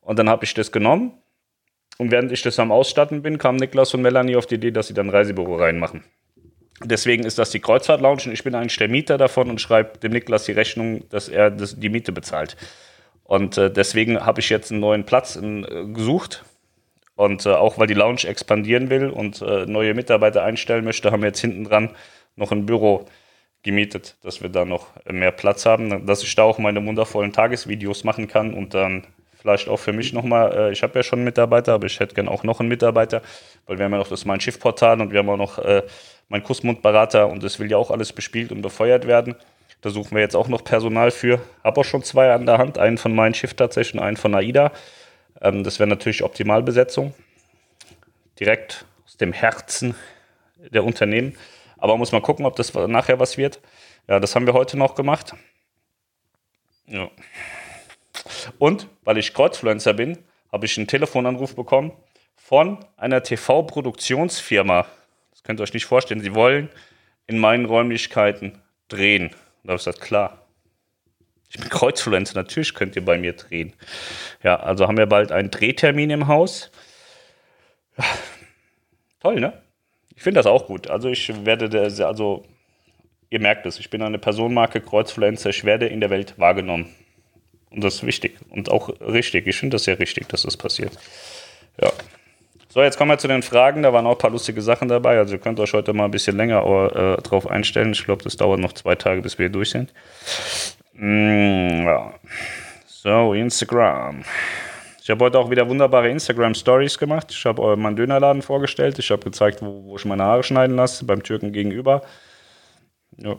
Und 0.00 0.18
dann 0.18 0.30
habe 0.30 0.46
ich 0.46 0.54
das 0.54 0.72
genommen 0.72 1.12
und 1.98 2.10
während 2.10 2.32
ich 2.32 2.40
das 2.40 2.58
am 2.58 2.72
Ausstatten 2.72 3.20
bin, 3.20 3.36
kam 3.36 3.56
Niklas 3.56 3.92
und 3.92 4.00
Melanie 4.00 4.36
auf 4.36 4.46
die 4.46 4.54
Idee, 4.54 4.70
dass 4.70 4.86
sie 4.86 4.94
dann 4.94 5.08
ein 5.08 5.10
Reisebüro 5.10 5.56
reinmachen. 5.56 6.02
Deswegen 6.82 7.24
ist 7.24 7.38
das 7.38 7.50
die 7.50 7.60
Kreuzfahrt 7.60 8.00
Lounge 8.00 8.22
und 8.26 8.32
ich 8.32 8.42
bin 8.42 8.54
eigentlich 8.54 8.76
der 8.76 8.88
Mieter 8.88 9.16
davon 9.16 9.48
und 9.48 9.60
schreibe 9.60 9.98
dem 9.98 10.12
Niklas 10.12 10.44
die 10.44 10.52
Rechnung, 10.52 11.08
dass 11.10 11.28
er 11.28 11.50
das, 11.50 11.78
die 11.78 11.88
Miete 11.88 12.12
bezahlt. 12.12 12.56
Und 13.22 13.56
äh, 13.56 13.70
deswegen 13.70 14.24
habe 14.24 14.40
ich 14.40 14.50
jetzt 14.50 14.70
einen 14.70 14.80
neuen 14.80 15.04
Platz 15.04 15.36
in, 15.36 15.64
äh, 15.64 15.86
gesucht 15.92 16.44
und 17.14 17.46
äh, 17.46 17.50
auch 17.50 17.78
weil 17.78 17.86
die 17.86 17.94
Lounge 17.94 18.24
expandieren 18.24 18.90
will 18.90 19.08
und 19.08 19.40
äh, 19.40 19.66
neue 19.66 19.94
Mitarbeiter 19.94 20.42
einstellen 20.42 20.84
möchte, 20.84 21.12
haben 21.12 21.22
wir 21.22 21.28
jetzt 21.28 21.40
hinten 21.40 21.64
dran 21.64 21.90
noch 22.36 22.50
ein 22.50 22.66
Büro 22.66 23.06
gemietet, 23.62 24.16
dass 24.22 24.42
wir 24.42 24.50
da 24.50 24.64
noch 24.64 24.88
mehr 25.10 25.32
Platz 25.32 25.64
haben, 25.64 26.06
dass 26.06 26.22
ich 26.22 26.34
da 26.34 26.42
auch 26.42 26.58
meine 26.58 26.84
wundervollen 26.84 27.32
Tagesvideos 27.32 28.04
machen 28.04 28.28
kann 28.28 28.52
und 28.52 28.74
dann 28.74 29.06
vielleicht 29.44 29.68
auch 29.68 29.78
für 29.78 29.92
mich 29.92 30.12
nochmal, 30.12 30.52
äh, 30.52 30.72
ich 30.72 30.82
habe 30.82 30.98
ja 30.98 31.02
schon 31.02 31.20
einen 31.20 31.26
Mitarbeiter, 31.26 31.74
aber 31.74 31.86
ich 31.86 32.00
hätte 32.00 32.14
gerne 32.14 32.30
auch 32.30 32.44
noch 32.44 32.60
einen 32.60 32.68
Mitarbeiter, 32.68 33.22
weil 33.66 33.78
wir 33.78 33.84
haben 33.84 33.92
ja 33.92 33.98
noch 33.98 34.08
das 34.08 34.24
Mein 34.24 34.40
Schiff-Portal 34.40 35.00
und 35.00 35.12
wir 35.12 35.20
haben 35.20 35.30
auch 35.30 35.36
noch 35.36 35.58
äh, 35.58 35.82
mein 36.28 36.42
Kussmundberater 36.42 37.28
und 37.28 37.42
das 37.42 37.58
will 37.58 37.70
ja 37.70 37.76
auch 37.76 37.90
alles 37.90 38.12
bespielt 38.12 38.52
und 38.52 38.62
befeuert 38.62 39.06
werden. 39.06 39.36
Da 39.80 39.90
suchen 39.90 40.12
wir 40.12 40.20
jetzt 40.20 40.34
auch 40.34 40.48
noch 40.48 40.64
Personal 40.64 41.10
für. 41.10 41.40
Habe 41.62 41.80
auch 41.80 41.84
schon 41.84 42.02
zwei 42.02 42.32
an 42.32 42.46
der 42.46 42.58
Hand, 42.58 42.78
einen 42.78 42.96
von 42.96 43.14
Mein 43.14 43.34
Schiff 43.34 43.54
tatsächlich 43.54 44.00
und 44.00 44.06
einen 44.06 44.16
von 44.16 44.34
AIDA. 44.34 44.72
Ähm, 45.40 45.62
das 45.62 45.78
wäre 45.78 45.88
natürlich 45.88 46.22
Optimalbesetzung. 46.22 47.14
Direkt 48.40 48.86
aus 49.04 49.16
dem 49.18 49.32
Herzen 49.32 49.94
der 50.56 50.84
Unternehmen. 50.84 51.36
Aber 51.76 51.96
muss 51.98 52.12
man 52.12 52.22
gucken, 52.22 52.46
ob 52.46 52.56
das 52.56 52.72
nachher 52.72 53.20
was 53.20 53.36
wird. 53.36 53.60
Ja, 54.08 54.20
das 54.20 54.34
haben 54.34 54.46
wir 54.46 54.54
heute 54.54 54.78
noch 54.78 54.94
gemacht. 54.94 55.34
Ja. 56.86 57.10
Und 58.58 58.88
weil 59.02 59.18
ich 59.18 59.34
Kreuzfluencer 59.34 59.92
bin, 59.92 60.18
habe 60.50 60.66
ich 60.66 60.78
einen 60.78 60.86
Telefonanruf 60.86 61.54
bekommen 61.54 61.92
von 62.36 62.78
einer 62.96 63.22
TV-Produktionsfirma. 63.22 64.86
Könnt 65.44 65.60
ihr 65.60 65.62
euch 65.62 65.74
nicht 65.74 65.86
vorstellen. 65.86 66.20
Sie 66.20 66.34
wollen 66.34 66.68
in 67.26 67.38
meinen 67.38 67.64
Räumlichkeiten 67.64 68.60
drehen. 68.88 69.30
da 69.62 69.70
habe 69.70 69.76
ich 69.76 69.84
gesagt, 69.84 70.00
klar, 70.00 70.44
ich 71.54 71.60
bin 71.60 71.68
Kreuzfluencer, 71.68 72.34
natürlich 72.34 72.74
könnt 72.74 72.96
ihr 72.96 73.04
bei 73.04 73.16
mir 73.16 73.34
drehen. 73.34 73.74
Ja, 74.42 74.56
also 74.56 74.88
haben 74.88 74.96
wir 74.96 75.06
bald 75.06 75.30
einen 75.30 75.50
Drehtermin 75.50 76.10
im 76.10 76.26
Haus. 76.26 76.72
Ja, 77.96 78.04
toll, 79.20 79.38
ne? 79.38 79.62
Ich 80.16 80.22
finde 80.22 80.38
das 80.38 80.46
auch 80.46 80.66
gut. 80.66 80.88
Also 80.88 81.08
ich 81.08 81.44
werde, 81.44 81.68
der, 81.68 81.84
also 82.06 82.44
ihr 83.30 83.40
merkt 83.40 83.66
es, 83.66 83.78
ich 83.78 83.90
bin 83.90 84.02
eine 84.02 84.18
Personenmarke 84.18 84.80
Kreuzfluencer, 84.80 85.50
ich 85.50 85.64
werde 85.64 85.86
in 85.86 86.00
der 86.00 86.10
Welt 86.10 86.34
wahrgenommen. 86.38 86.92
Und 87.70 87.84
das 87.84 87.96
ist 87.96 88.06
wichtig 88.06 88.38
und 88.50 88.70
auch 88.70 88.88
richtig. 89.00 89.46
Ich 89.46 89.56
finde 89.56 89.76
das 89.76 89.84
sehr 89.84 89.98
richtig, 89.98 90.28
dass 90.28 90.42
das 90.42 90.56
passiert. 90.56 90.96
Ja. 91.80 91.92
So, 92.74 92.82
jetzt 92.82 92.98
kommen 92.98 93.12
wir 93.12 93.18
zu 93.18 93.28
den 93.28 93.42
Fragen. 93.44 93.84
Da 93.84 93.92
waren 93.92 94.04
auch 94.04 94.16
ein 94.16 94.18
paar 94.18 94.32
lustige 94.32 94.60
Sachen 94.60 94.88
dabei. 94.88 95.16
Also 95.16 95.34
ihr 95.34 95.38
könnt 95.38 95.60
euch 95.60 95.72
heute 95.74 95.92
mal 95.92 96.06
ein 96.06 96.10
bisschen 96.10 96.36
länger 96.36 96.58
äh, 96.58 97.22
drauf 97.22 97.48
einstellen. 97.48 97.92
Ich 97.92 98.04
glaube, 98.04 98.24
das 98.24 98.36
dauert 98.36 98.58
noch 98.58 98.72
zwei 98.72 98.96
Tage, 98.96 99.22
bis 99.22 99.38
wir 99.38 99.48
durch 99.48 99.70
sind. 99.70 99.94
Mm, 100.94 101.84
ja. 101.86 102.14
So, 102.84 103.32
Instagram. 103.32 104.24
Ich 105.00 105.08
habe 105.08 105.24
heute 105.24 105.38
auch 105.38 105.50
wieder 105.50 105.68
wunderbare 105.68 106.08
Instagram 106.08 106.56
Stories 106.56 106.98
gemacht. 106.98 107.28
Ich 107.30 107.44
habe 107.46 107.76
meinen 107.76 107.94
Dönerladen 107.94 108.42
vorgestellt. 108.42 108.98
Ich 108.98 109.08
habe 109.12 109.22
gezeigt, 109.22 109.62
wo, 109.62 109.84
wo, 109.84 109.94
ich 109.94 110.04
meine 110.04 110.24
Haare 110.24 110.42
schneiden 110.42 110.74
lasse, 110.74 111.04
beim 111.04 111.22
Türken 111.22 111.52
gegenüber. 111.52 112.02
Ja. 113.18 113.36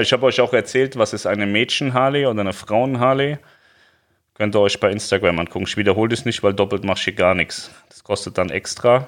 Ich 0.00 0.12
habe 0.12 0.26
euch 0.26 0.40
auch 0.40 0.52
erzählt, 0.52 0.98
was 0.98 1.12
ist 1.12 1.26
eine 1.26 1.46
Mädchen-Harley 1.46 2.26
oder 2.26 2.40
eine 2.40 2.54
Frauen-Harley. 2.54 3.38
Könnt 4.34 4.56
ihr 4.56 4.60
euch 4.60 4.80
bei 4.80 4.90
Instagram 4.90 5.38
angucken. 5.38 5.64
Ich 5.66 5.76
wiederhole 5.76 6.08
das 6.08 6.24
nicht, 6.24 6.42
weil 6.42 6.54
doppelt 6.54 6.82
mache 6.84 6.98
ich 6.98 7.04
hier 7.04 7.14
gar 7.14 7.34
nichts. 7.34 7.70
Das 7.88 8.02
kostet 8.02 8.36
dann 8.36 8.50
extra. 8.50 9.06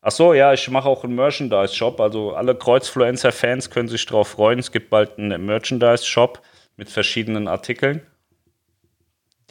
Ach 0.00 0.12
so, 0.12 0.34
ja, 0.34 0.52
ich 0.52 0.70
mache 0.70 0.88
auch 0.88 1.02
einen 1.02 1.16
Merchandise-Shop. 1.16 2.00
Also 2.00 2.34
alle 2.34 2.54
Kreuzfluencer-Fans 2.54 3.70
können 3.70 3.88
sich 3.88 4.06
darauf 4.06 4.28
freuen. 4.28 4.60
Es 4.60 4.70
gibt 4.70 4.88
bald 4.88 5.18
einen 5.18 5.44
Merchandise-Shop 5.44 6.40
mit 6.76 6.90
verschiedenen 6.90 7.48
Artikeln, 7.48 8.02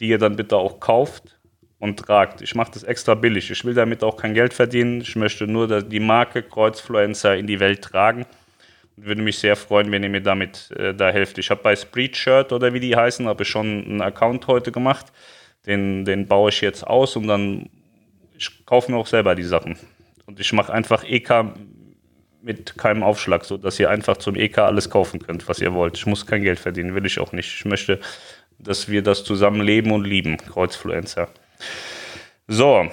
die 0.00 0.08
ihr 0.08 0.18
dann 0.18 0.36
bitte 0.36 0.56
auch 0.56 0.80
kauft 0.80 1.38
und 1.78 1.98
tragt. 1.98 2.40
Ich 2.40 2.54
mache 2.54 2.70
das 2.72 2.84
extra 2.84 3.14
billig. 3.14 3.50
Ich 3.50 3.66
will 3.66 3.74
damit 3.74 4.02
auch 4.02 4.16
kein 4.16 4.32
Geld 4.32 4.54
verdienen. 4.54 5.02
Ich 5.02 5.14
möchte 5.14 5.46
nur 5.46 5.82
die 5.82 6.00
Marke 6.00 6.42
Kreuzfluencer 6.42 7.36
in 7.36 7.46
die 7.46 7.60
Welt 7.60 7.82
tragen 7.82 8.24
würde 8.96 9.22
mich 9.22 9.38
sehr 9.38 9.56
freuen, 9.56 9.92
wenn 9.92 10.02
ihr 10.02 10.08
mir 10.08 10.22
damit 10.22 10.70
äh, 10.72 10.94
da 10.94 11.10
helft. 11.10 11.38
Ich 11.38 11.50
habe 11.50 11.62
bei 11.62 11.76
Spreadshirt 11.76 12.52
oder 12.52 12.72
wie 12.72 12.80
die 12.80 12.96
heißen, 12.96 13.26
habe 13.28 13.42
ich 13.42 13.48
schon 13.48 13.84
einen 13.84 14.02
Account 14.02 14.46
heute 14.46 14.72
gemacht. 14.72 15.12
Den, 15.66 16.04
den 16.04 16.26
baue 16.26 16.50
ich 16.50 16.60
jetzt 16.60 16.86
aus 16.86 17.16
und 17.16 17.26
dann 17.26 17.68
ich 18.38 18.66
kaufe 18.66 18.90
mir 18.90 18.98
auch 18.98 19.06
selber 19.06 19.34
die 19.34 19.42
Sachen. 19.42 19.78
Und 20.26 20.40
ich 20.40 20.52
mache 20.52 20.72
einfach 20.72 21.04
EK 21.04 21.54
mit 22.42 22.78
keinem 22.78 23.02
Aufschlag, 23.02 23.44
sodass 23.44 23.80
ihr 23.80 23.90
einfach 23.90 24.18
zum 24.18 24.36
EK 24.36 24.58
alles 24.58 24.90
kaufen 24.90 25.20
könnt, 25.20 25.48
was 25.48 25.60
ihr 25.60 25.74
wollt. 25.74 25.96
Ich 25.96 26.06
muss 26.06 26.26
kein 26.26 26.42
Geld 26.42 26.60
verdienen, 26.60 26.94
will 26.94 27.06
ich 27.06 27.18
auch 27.18 27.32
nicht. 27.32 27.52
Ich 27.52 27.64
möchte, 27.64 27.98
dass 28.58 28.88
wir 28.88 29.02
das 29.02 29.24
zusammen 29.24 29.60
leben 29.60 29.90
und 29.90 30.04
lieben, 30.04 30.36
Kreuzfluencer. 30.36 31.28
So. 32.46 32.88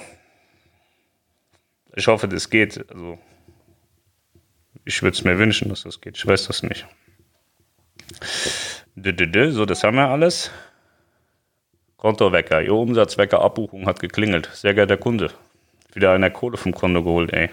Ich 1.96 2.08
hoffe, 2.08 2.28
das 2.28 2.50
geht. 2.50 2.90
Also 2.90 3.20
ich 4.86 5.02
würde 5.02 5.16
es 5.16 5.24
mir 5.24 5.38
wünschen, 5.38 5.70
dass 5.70 5.84
das 5.84 6.02
geht. 6.02 6.18
Ich 6.18 6.26
weiß 6.26 6.48
das 6.48 6.64
nicht. 6.64 6.86
So, 8.96 9.66
das 9.66 9.84
haben 9.84 9.98
wir 9.98 10.08
alles. 10.08 10.52
Kontowecker. 11.98 12.62
Ihr 12.62 12.74
Umsatzwecker 12.74 13.42
Abbuchung 13.42 13.86
hat 13.86 14.00
geklingelt. 14.00 14.50
Sehr 14.54 14.74
geehrter 14.74 14.98
Kunde. 14.98 15.32
Wieder 15.94 16.12
einer 16.12 16.30
Kohle 16.30 16.58
vom 16.58 16.74
Konto 16.74 17.04
geholt, 17.04 17.32
ey. 17.34 17.50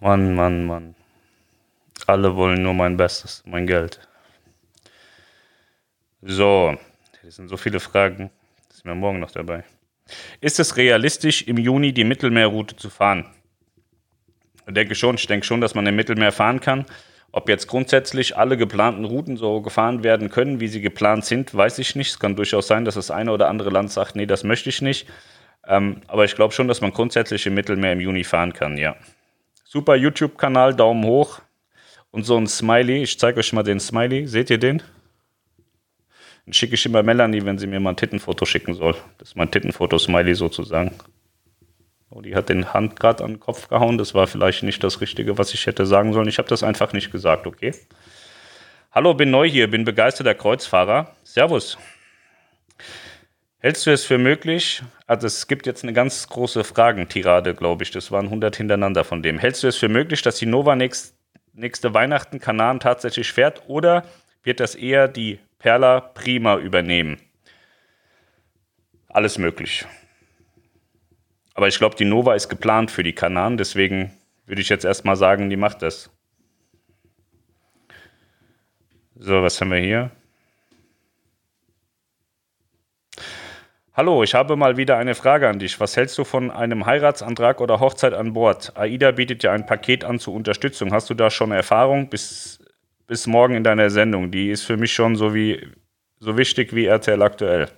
Mann, 0.00 0.34
Mann, 0.34 0.64
Mann. 0.64 0.94
Alle 2.06 2.36
wollen 2.36 2.62
nur 2.62 2.74
mein 2.74 2.96
Bestes, 2.96 3.42
mein 3.46 3.66
Geld. 3.66 4.00
So, 6.22 6.76
das 7.22 7.36
sind 7.36 7.48
so 7.48 7.56
viele 7.56 7.80
Fragen. 7.80 8.30
Das 8.68 8.78
sind 8.78 8.86
wir 8.86 8.94
morgen 8.94 9.20
noch 9.20 9.30
dabei. 9.30 9.64
Ist 10.40 10.60
es 10.60 10.76
realistisch, 10.76 11.42
im 11.42 11.58
Juni 11.58 11.92
die 11.92 12.04
Mittelmeerroute 12.04 12.76
zu 12.76 12.90
fahren? 12.90 13.26
Ich 14.66 14.74
denke 14.74 14.94
schon, 14.94 15.16
ich 15.16 15.26
denke 15.26 15.46
schon, 15.46 15.60
dass 15.60 15.74
man 15.74 15.86
im 15.86 15.96
Mittelmeer 15.96 16.32
fahren 16.32 16.60
kann. 16.60 16.86
Ob 17.32 17.48
jetzt 17.48 17.66
grundsätzlich 17.66 18.36
alle 18.36 18.56
geplanten 18.58 19.04
Routen 19.06 19.38
so 19.38 19.62
gefahren 19.62 20.04
werden 20.04 20.28
können, 20.28 20.60
wie 20.60 20.68
sie 20.68 20.82
geplant 20.82 21.24
sind, 21.24 21.54
weiß 21.54 21.78
ich 21.78 21.96
nicht. 21.96 22.10
Es 22.10 22.18
kann 22.18 22.36
durchaus 22.36 22.66
sein, 22.66 22.84
dass 22.84 22.94
das 22.94 23.10
eine 23.10 23.32
oder 23.32 23.48
andere 23.48 23.70
Land 23.70 23.90
sagt, 23.90 24.16
nee, 24.16 24.26
das 24.26 24.44
möchte 24.44 24.68
ich 24.68 24.82
nicht. 24.82 25.08
Ähm, 25.66 26.02
aber 26.08 26.24
ich 26.24 26.34
glaube 26.34 26.52
schon, 26.52 26.68
dass 26.68 26.80
man 26.80 26.92
grundsätzlich 26.92 27.46
im 27.46 27.54
Mittelmeer 27.54 27.92
im 27.92 28.00
Juni 28.00 28.24
fahren 28.24 28.52
kann, 28.52 28.76
ja. 28.76 28.96
Super 29.64 29.96
YouTube-Kanal, 29.96 30.74
Daumen 30.74 31.04
hoch. 31.04 31.40
Und 32.10 32.24
so 32.24 32.36
ein 32.36 32.46
Smiley, 32.46 33.02
ich 33.02 33.18
zeige 33.18 33.40
euch 33.40 33.54
mal 33.54 33.62
den 33.62 33.80
Smiley. 33.80 34.26
Seht 34.26 34.50
ihr 34.50 34.58
den? 34.58 34.82
Den 36.46 36.52
schicke 36.52 36.74
ich 36.74 36.84
immer 36.84 37.02
Melanie, 37.02 37.44
wenn 37.46 37.56
sie 37.56 37.66
mir 37.66 37.80
mal 37.80 37.90
ein 37.90 37.96
Tittenfoto 37.96 38.44
schicken 38.44 38.74
soll. 38.74 38.94
Das 39.16 39.28
ist 39.28 39.36
mein 39.36 39.50
Tittenfoto-Smiley 39.50 40.34
sozusagen. 40.34 40.92
Oh, 42.14 42.20
die 42.20 42.34
hat 42.34 42.50
den 42.50 42.74
Hand 42.74 43.00
gerade 43.00 43.24
an 43.24 43.32
den 43.32 43.40
Kopf 43.40 43.68
gehauen. 43.68 43.96
Das 43.96 44.12
war 44.12 44.26
vielleicht 44.26 44.62
nicht 44.64 44.84
das 44.84 45.00
Richtige, 45.00 45.38
was 45.38 45.54
ich 45.54 45.66
hätte 45.66 45.86
sagen 45.86 46.12
sollen. 46.12 46.28
Ich 46.28 46.36
habe 46.36 46.48
das 46.48 46.62
einfach 46.62 46.92
nicht 46.92 47.10
gesagt, 47.10 47.46
okay? 47.46 47.74
Hallo, 48.90 49.14
bin 49.14 49.30
neu 49.30 49.48
hier, 49.48 49.70
bin 49.70 49.84
begeisterter 49.84 50.34
Kreuzfahrer. 50.34 51.16
Servus. 51.24 51.78
Hältst 53.60 53.86
du 53.86 53.92
es 53.92 54.04
für 54.04 54.18
möglich? 54.18 54.82
Also 55.06 55.26
es 55.26 55.48
gibt 55.48 55.64
jetzt 55.64 55.84
eine 55.84 55.94
ganz 55.94 56.28
große 56.28 56.64
Fragentirade, 56.64 57.54
glaube 57.54 57.84
ich. 57.84 57.90
Das 57.92 58.12
waren 58.12 58.26
100 58.26 58.56
hintereinander 58.56 59.04
von 59.04 59.22
dem. 59.22 59.38
Hältst 59.38 59.62
du 59.62 59.68
es 59.68 59.76
für 59.78 59.88
möglich, 59.88 60.20
dass 60.20 60.36
die 60.36 60.44
Nova 60.44 60.76
nächst, 60.76 61.16
nächste 61.54 61.94
Weihnachten 61.94 62.40
Kanaren 62.40 62.78
tatsächlich 62.78 63.32
fährt? 63.32 63.62
Oder 63.68 64.04
wird 64.42 64.60
das 64.60 64.74
eher 64.74 65.08
die 65.08 65.38
Perla 65.58 66.00
Prima 66.00 66.58
übernehmen? 66.58 67.22
Alles 69.08 69.38
möglich. 69.38 69.86
Aber 71.54 71.68
ich 71.68 71.78
glaube, 71.78 71.96
die 71.96 72.04
Nova 72.04 72.34
ist 72.34 72.48
geplant 72.48 72.90
für 72.90 73.02
die 73.02 73.14
Kanaren, 73.14 73.56
deswegen 73.56 74.12
würde 74.46 74.62
ich 74.62 74.68
jetzt 74.68 74.84
erstmal 74.84 75.16
sagen, 75.16 75.50
die 75.50 75.56
macht 75.56 75.82
das. 75.82 76.10
So, 79.14 79.42
was 79.42 79.60
haben 79.60 79.70
wir 79.70 79.78
hier? 79.78 80.10
Hallo, 83.94 84.22
ich 84.22 84.34
habe 84.34 84.56
mal 84.56 84.78
wieder 84.78 84.96
eine 84.96 85.14
Frage 85.14 85.48
an 85.48 85.58
dich. 85.58 85.78
Was 85.78 85.98
hältst 85.98 86.16
du 86.16 86.24
von 86.24 86.50
einem 86.50 86.86
Heiratsantrag 86.86 87.60
oder 87.60 87.78
Hochzeit 87.78 88.14
an 88.14 88.32
Bord? 88.32 88.74
AIDA 88.74 89.10
bietet 89.10 89.42
ja 89.42 89.52
ein 89.52 89.66
Paket 89.66 90.02
an 90.02 90.18
zur 90.18 90.32
Unterstützung. 90.32 90.92
Hast 90.92 91.10
du 91.10 91.14
da 91.14 91.28
schon 91.28 91.52
Erfahrung 91.52 92.08
bis, 92.08 92.64
bis 93.06 93.26
morgen 93.26 93.54
in 93.54 93.64
deiner 93.64 93.90
Sendung? 93.90 94.30
Die 94.30 94.50
ist 94.50 94.62
für 94.62 94.78
mich 94.78 94.94
schon 94.94 95.14
so, 95.14 95.34
wie, 95.34 95.68
so 96.20 96.38
wichtig 96.38 96.74
wie 96.74 96.86
RTL 96.86 97.20
aktuell. 97.20 97.68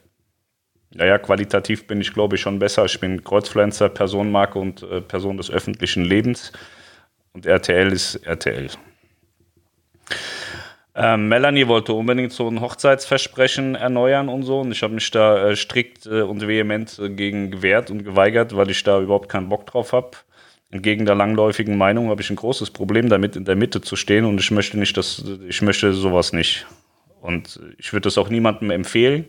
Naja, 0.93 1.19
qualitativ 1.19 1.87
bin 1.87 2.01
ich, 2.01 2.13
glaube 2.13 2.37
ich, 2.37 2.43
schon 2.43 2.59
besser. 2.59 2.85
Ich 2.85 3.01
bin 3.01 3.25
Kreuzpflanzer, 3.25 3.89
Personenmarke 3.89 4.59
und 4.59 4.83
äh, 4.83 5.01
Person 5.01 5.37
des 5.37 5.51
öffentlichen 5.51 6.05
Lebens. 6.05 6.53
Und 7.33 7.47
RTL 7.47 7.91
ist 7.93 8.17
RTL. 8.27 8.69
Ähm, 10.97 11.27
Melanie 11.27 11.67
wollte 11.67 11.93
unbedingt 11.93 12.33
so 12.33 12.47
ein 12.49 12.61
Hochzeitsversprechen 12.61 13.75
erneuern 13.75 14.29
und 14.29 14.45
so. 14.45 14.61
Und 14.61 14.71
ich 14.71 14.83
habe 14.85 14.95
mich 14.95 15.11
da 15.11 15.49
äh, 15.49 15.57
strikt 15.57 16.07
äh, 16.07 16.23
und 16.23 16.47
vehement 16.47 16.97
äh, 17.01 17.09
gegen 17.11 17.51
gewehrt 17.51 17.91
und 17.91 18.05
geweigert, 18.05 18.57
weil 18.57 18.71
ich 18.71 18.83
da 18.85 19.01
überhaupt 19.01 19.29
keinen 19.29 19.49
Bock 19.49 19.67
drauf 19.67 19.93
habe. 19.93 20.13
Entgegen 20.71 21.07
der 21.07 21.17
langläufigen 21.17 21.77
Meinung 21.77 22.11
habe 22.11 22.23
ich 22.23 22.31
ein 22.31 22.37
großes 22.37 22.71
Problem 22.71 23.09
damit, 23.09 23.35
in 23.35 23.45
der 23.45 23.57
Mitte 23.57 23.81
zu 23.81 23.97
stehen. 23.97 24.25
Und 24.25 24.39
ich 24.39 24.53
möchte 24.53 24.79
nicht, 24.79 24.97
dass 24.97 25.25
ich 25.49 25.61
möchte 25.63 25.93
sowas 25.93 26.33
nicht. 26.33 26.67
Und 27.21 27.59
ich 27.79 27.93
würde 27.93 28.05
das 28.05 28.19
auch 28.19 28.29
niemandem 28.29 28.71
empfehlen 28.71 29.25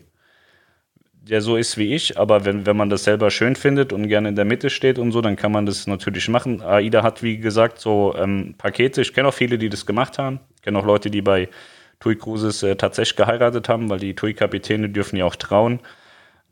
der 1.28 1.42
so 1.42 1.58
ist 1.58 1.78
wie 1.78 1.96
ich, 1.96 2.20
aber 2.20 2.46
wenn, 2.46 2.66
wenn 2.68 2.78
man 2.78 2.90
das 2.90 3.04
selber 3.04 3.32
schön 3.32 3.56
findet 3.56 3.92
und 3.92 4.08
gerne 4.08 4.30
in 4.30 4.36
der 4.36 4.46
Mitte 4.46 4.70
steht 4.70 5.00
und 5.00 5.12
so, 5.12 5.22
dann 5.22 5.36
kann 5.36 5.52
man 5.52 5.66
das 5.66 5.88
natürlich 5.88 6.30
machen. 6.30 6.62
AIDA 6.62 7.02
hat, 7.02 7.24
wie 7.24 7.38
gesagt, 7.38 7.80
so 7.80 8.16
ähm, 8.16 8.54
Pakete. 8.58 9.02
Ich 9.02 9.14
kenne 9.14 9.30
auch 9.30 9.34
viele, 9.34 9.58
die 9.58 9.70
das 9.70 9.88
gemacht 9.88 10.20
haben. 10.20 10.40
Ich 10.56 10.62
kenne 10.62 10.78
auch 10.78 10.86
Leute, 10.86 11.10
die 11.10 11.24
bei 11.24 11.50
TUI 12.00 12.16
Cruises 12.16 12.62
äh, 12.62 12.76
tatsächlich 12.76 13.16
geheiratet 13.16 13.68
haben, 13.70 13.90
weil 13.90 14.00
die 14.00 14.14
TUI-Kapitäne 14.14 14.90
dürfen 14.90 15.18
ja 15.18 15.26
auch 15.26 15.36
trauen. 15.36 15.80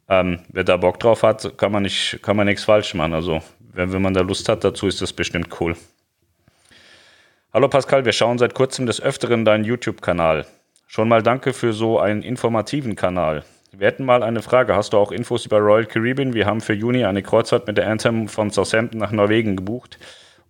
Ähm, 0.09 0.39
wer 0.49 0.63
da 0.63 0.77
Bock 0.77 0.99
drauf 0.99 1.21
hat, 1.21 1.55
kann 1.57 1.71
man, 1.71 1.83
nicht, 1.83 2.19
kann 2.23 2.35
man 2.35 2.47
nichts 2.47 2.63
falsch 2.63 2.95
machen. 2.95 3.13
Also, 3.13 3.43
wenn, 3.73 3.93
wenn 3.93 4.01
man 4.01 4.15
da 4.15 4.21
Lust 4.21 4.49
hat 4.49 4.63
dazu, 4.63 4.87
ist 4.87 5.01
das 5.01 5.13
bestimmt 5.13 5.49
cool. 5.61 5.75
Hallo 7.53 7.67
Pascal, 7.67 8.05
wir 8.05 8.11
schauen 8.11 8.39
seit 8.39 8.55
kurzem 8.55 8.87
des 8.87 8.99
Öfteren 8.99 9.45
deinen 9.45 9.65
YouTube-Kanal. 9.65 10.47
Schon 10.87 11.07
mal 11.07 11.21
danke 11.21 11.53
für 11.53 11.73
so 11.73 11.99
einen 11.99 12.23
informativen 12.23 12.95
Kanal. 12.95 13.43
Wir 13.75 13.87
hätten 13.87 14.05
mal 14.05 14.21
eine 14.21 14.43
Frage. 14.43 14.75
Hast 14.75 14.93
du 14.93 14.97
auch 14.97 15.11
Infos 15.11 15.47
über 15.47 15.57
Royal 15.57 15.85
Caribbean? 15.85 16.35
Wir 16.35 16.45
haben 16.45 16.61
für 16.61 16.73
Juni 16.73 17.05
eine 17.05 17.23
Kreuzfahrt 17.23 17.65
mit 17.65 17.77
der 17.77 17.89
Anthem 17.89 18.27
von 18.27 18.51
Southampton 18.51 18.99
nach 18.99 19.11
Norwegen 19.11 19.55
gebucht 19.55 19.97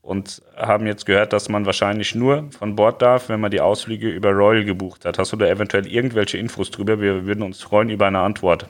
und 0.02 0.42
haben 0.58 0.86
jetzt 0.86 1.06
gehört, 1.06 1.32
dass 1.32 1.48
man 1.48 1.66
wahrscheinlich 1.66 2.16
nur 2.16 2.52
von 2.52 2.76
Bord 2.76 3.02
darf, 3.02 3.30
wenn 3.30 3.40
man 3.40 3.52
die 3.52 3.62
Ausflüge 3.62 4.10
über 4.10 4.32
Royal 4.32 4.66
gebucht 4.66 5.06
hat. 5.06 5.18
Hast 5.18 5.32
du 5.32 5.38
da 5.38 5.46
eventuell 5.46 5.88
irgendwelche 5.88 6.38
Infos 6.38 6.70
drüber? 6.70 7.00
Wir 7.00 7.26
würden 7.26 7.44
uns 7.44 7.62
freuen 7.62 7.90
über 7.90 8.08
eine 8.08 8.20
Antwort. 8.20 8.68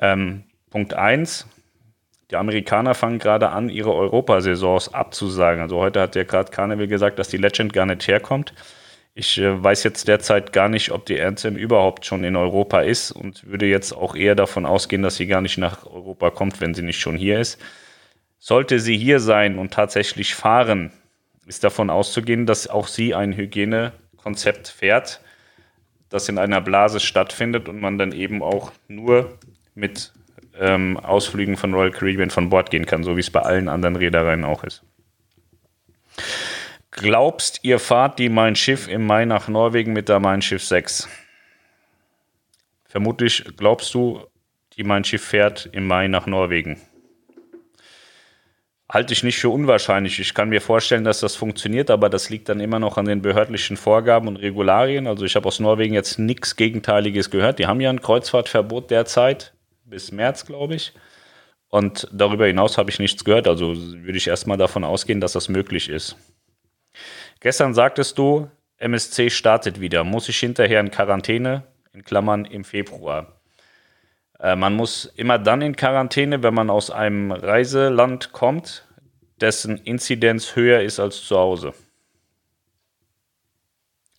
Ähm, 0.00 0.44
Punkt 0.70 0.94
1. 0.94 1.46
Die 2.30 2.36
Amerikaner 2.36 2.94
fangen 2.94 3.18
gerade 3.18 3.50
an, 3.50 3.68
ihre 3.68 3.94
Europasaisons 3.94 4.94
abzusagen. 4.94 5.60
Also 5.60 5.76
heute 5.76 6.00
hat 6.00 6.14
der 6.14 6.24
gerade 6.24 6.50
Carnival 6.50 6.88
gesagt, 6.88 7.18
dass 7.18 7.28
die 7.28 7.36
Legend 7.36 7.74
gar 7.74 7.84
nicht 7.84 8.08
herkommt. 8.08 8.54
Ich 9.18 9.38
äh, 9.38 9.64
weiß 9.64 9.82
jetzt 9.82 10.08
derzeit 10.08 10.52
gar 10.52 10.68
nicht, 10.68 10.90
ob 10.90 11.06
die 11.06 11.18
Anthem 11.18 11.56
überhaupt 11.56 12.04
schon 12.04 12.22
in 12.22 12.36
Europa 12.36 12.82
ist 12.82 13.12
und 13.12 13.46
würde 13.46 13.64
jetzt 13.64 13.92
auch 13.92 14.14
eher 14.14 14.34
davon 14.34 14.66
ausgehen, 14.66 15.00
dass 15.00 15.16
sie 15.16 15.26
gar 15.26 15.40
nicht 15.40 15.56
nach 15.56 15.86
Europa 15.86 16.28
kommt, 16.28 16.60
wenn 16.60 16.74
sie 16.74 16.82
nicht 16.82 17.00
schon 17.00 17.16
hier 17.16 17.40
ist. 17.40 17.58
Sollte 18.38 18.78
sie 18.78 18.98
hier 18.98 19.18
sein 19.18 19.56
und 19.56 19.72
tatsächlich 19.72 20.34
fahren, 20.34 20.92
ist 21.46 21.64
davon 21.64 21.88
auszugehen, 21.88 22.44
dass 22.44 22.68
auch 22.68 22.88
sie 22.88 23.14
ein 23.14 23.32
Hygienekonzept 23.32 24.68
fährt, 24.68 25.22
das 26.10 26.28
in 26.28 26.36
einer 26.36 26.60
Blase 26.60 27.00
stattfindet 27.00 27.70
und 27.70 27.80
man 27.80 27.96
dann 27.96 28.12
eben 28.12 28.42
auch 28.42 28.70
nur 28.86 29.38
mit 29.74 30.12
ähm, 30.60 30.98
Ausflügen 30.98 31.56
von 31.56 31.72
Royal 31.72 31.90
Caribbean 31.90 32.28
von 32.28 32.50
Bord 32.50 32.70
gehen 32.70 32.84
kann, 32.84 33.02
so 33.02 33.16
wie 33.16 33.20
es 33.20 33.30
bei 33.30 33.40
allen 33.40 33.70
anderen 33.70 33.96
Reedereien 33.96 34.44
auch 34.44 34.62
ist. 34.62 34.82
Glaubst, 36.96 37.60
ihr 37.62 37.78
fahrt 37.78 38.18
die 38.18 38.30
Mein 38.30 38.56
Schiff 38.56 38.88
im 38.88 39.04
Mai 39.06 39.26
nach 39.26 39.48
Norwegen 39.48 39.92
mit 39.92 40.08
der 40.08 40.18
Mein 40.18 40.40
Schiff 40.40 40.64
6? 40.64 41.06
Vermutlich 42.86 43.44
glaubst 43.58 43.92
du, 43.92 44.26
die 44.78 44.82
mein 44.82 45.04
Schiff 45.04 45.22
fährt 45.22 45.68
im 45.72 45.86
Mai 45.86 46.08
nach 46.08 46.24
Norwegen. 46.24 46.80
Halte 48.90 49.12
ich 49.12 49.22
nicht 49.22 49.38
für 49.38 49.50
unwahrscheinlich. 49.50 50.18
Ich 50.20 50.32
kann 50.32 50.48
mir 50.48 50.62
vorstellen, 50.62 51.04
dass 51.04 51.20
das 51.20 51.36
funktioniert, 51.36 51.90
aber 51.90 52.08
das 52.08 52.30
liegt 52.30 52.48
dann 52.48 52.60
immer 52.60 52.78
noch 52.78 52.96
an 52.96 53.04
den 53.04 53.20
behördlichen 53.20 53.76
Vorgaben 53.76 54.28
und 54.28 54.36
Regularien. 54.36 55.06
Also 55.06 55.26
ich 55.26 55.36
habe 55.36 55.48
aus 55.48 55.60
Norwegen 55.60 55.92
jetzt 55.92 56.18
nichts 56.18 56.56
Gegenteiliges 56.56 57.30
gehört. 57.30 57.58
Die 57.58 57.66
haben 57.66 57.82
ja 57.82 57.90
ein 57.90 58.00
Kreuzfahrtverbot 58.00 58.90
derzeit 58.90 59.52
bis 59.84 60.12
März, 60.12 60.46
glaube 60.46 60.76
ich. 60.76 60.94
Und 61.68 62.08
darüber 62.10 62.46
hinaus 62.46 62.78
habe 62.78 62.90
ich 62.90 62.98
nichts 62.98 63.22
gehört. 63.22 63.48
Also 63.48 63.76
würde 63.76 64.16
ich 64.16 64.28
erstmal 64.28 64.56
davon 64.56 64.84
ausgehen, 64.84 65.20
dass 65.20 65.32
das 65.32 65.50
möglich 65.50 65.90
ist. 65.90 66.16
Gestern 67.40 67.74
sagtest 67.74 68.18
du, 68.18 68.50
MSC 68.78 69.30
startet 69.30 69.80
wieder. 69.80 70.04
Muss 70.04 70.28
ich 70.28 70.38
hinterher 70.38 70.80
in 70.80 70.90
Quarantäne, 70.90 71.64
in 71.92 72.04
Klammern 72.04 72.44
im 72.44 72.64
Februar. 72.64 73.40
Äh, 74.38 74.56
man 74.56 74.74
muss 74.74 75.06
immer 75.16 75.38
dann 75.38 75.62
in 75.62 75.76
Quarantäne, 75.76 76.42
wenn 76.42 76.54
man 76.54 76.70
aus 76.70 76.90
einem 76.90 77.32
Reiseland 77.32 78.32
kommt, 78.32 78.86
dessen 79.40 79.78
Inzidenz 79.78 80.56
höher 80.56 80.82
ist 80.82 81.00
als 81.00 81.22
zu 81.22 81.36
Hause. 81.36 81.74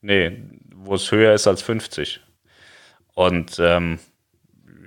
Nee, 0.01 0.43
wo 0.75 0.95
es 0.95 1.11
höher 1.11 1.33
ist 1.33 1.47
als 1.47 1.61
50. 1.61 2.21
Und 3.13 3.57
ähm, 3.59 3.99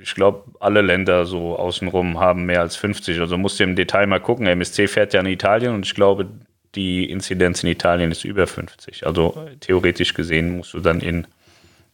ich 0.00 0.14
glaube, 0.14 0.52
alle 0.60 0.82
Länder 0.82 1.26
so 1.26 1.56
außenrum 1.56 2.18
haben 2.20 2.44
mehr 2.44 2.60
als 2.60 2.76
50. 2.76 3.20
Also 3.20 3.36
musst 3.36 3.60
du 3.60 3.64
im 3.64 3.76
Detail 3.76 4.06
mal 4.06 4.20
gucken. 4.20 4.46
MSC 4.46 4.88
fährt 4.88 5.12
ja 5.12 5.20
in 5.20 5.26
Italien 5.26 5.74
und 5.74 5.84
ich 5.84 5.94
glaube, 5.94 6.28
die 6.74 7.10
Inzidenz 7.10 7.62
in 7.62 7.70
Italien 7.70 8.10
ist 8.10 8.24
über 8.24 8.46
50. 8.46 9.06
Also 9.06 9.48
theoretisch 9.60 10.14
gesehen 10.14 10.56
musst 10.56 10.74
du 10.74 10.80
dann 10.80 11.00
in 11.00 11.26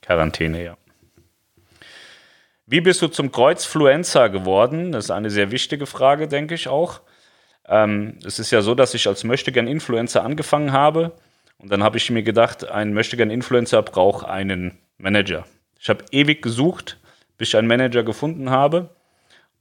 Quarantäne, 0.03 0.63
ja. 0.63 0.77
Wie 2.67 2.81
bist 2.81 3.01
du 3.01 3.09
zum 3.09 3.31
Kreuzfluencer 3.31 4.29
geworden? 4.29 4.91
Das 4.91 5.05
ist 5.05 5.11
eine 5.13 5.31
sehr 5.31 5.53
wichtige 5.53 5.87
Frage, 5.87 6.27
denke 6.27 6.55
ich 6.55 6.67
auch. 6.67 7.01
Ähm, 7.69 8.19
es 8.25 8.39
ist 8.39 8.51
ja 8.51 8.61
so, 8.61 8.75
dass 8.75 8.95
ich 8.95 9.07
als 9.07 9.25
Möchtegern-Influencer 9.25 10.23
angefangen 10.23 10.73
habe 10.73 11.13
und 11.59 11.71
dann 11.71 11.83
habe 11.83 11.97
ich 11.97 12.11
mir 12.11 12.23
gedacht, 12.23 12.69
ein 12.69 12.93
Möchtegern-Influencer 12.93 13.83
braucht 13.83 14.27
einen 14.27 14.79
Manager. 14.99 15.47
Ich 15.79 15.89
habe 15.89 16.05
ewig 16.11 16.43
gesucht, 16.43 16.99
bis 17.39 17.49
ich 17.49 17.57
einen 17.57 17.69
Manager 17.69 18.03
gefunden 18.03 18.51
habe 18.51 18.91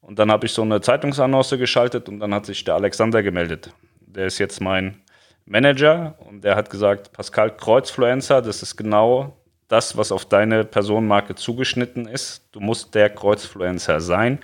und 0.02 0.20
dann 0.20 0.32
habe 0.32 0.46
ich 0.46 0.54
so 0.54 0.62
eine 0.62 0.82
Zeitungsannonce 0.82 1.58
geschaltet 1.58 2.10
und 2.10 2.20
dann 2.20 2.34
hat 2.34 2.46
sich 2.46 2.64
der 2.64 2.76
Alexander 2.76 3.24
gemeldet. 3.24 3.72
Der 4.02 4.28
ist 4.28 4.40
jetzt 4.40 4.62
mein 4.62 5.02
Manager 5.46 6.16
und 6.28 6.44
der 6.44 6.56
hat 6.56 6.70
gesagt, 6.70 7.12
Pascal 7.12 7.56
Kreuzfluencer, 7.56 8.42
das 8.42 8.64
ist 8.64 8.76
genau 8.76 9.38
das, 9.68 9.98
was 9.98 10.12
auf 10.12 10.26
deine 10.26 10.64
Personenmarke 10.64 11.36
zugeschnitten 11.36 12.08
ist. 12.08 12.48
Du 12.52 12.60
musst 12.60 12.96
der 12.96 13.10
Kreuzfluencer 13.10 14.00
sein. 14.00 14.40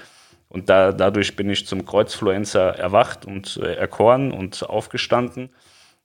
Und 0.50 0.68
da, 0.70 0.92
dadurch 0.92 1.36
bin 1.36 1.50
ich 1.50 1.66
zum 1.66 1.86
Kreuzfluencer 1.86 2.78
erwacht 2.78 3.26
und 3.26 3.58
äh, 3.64 3.76
erkoren 3.76 4.32
und 4.32 4.68
aufgestanden. 4.70 5.50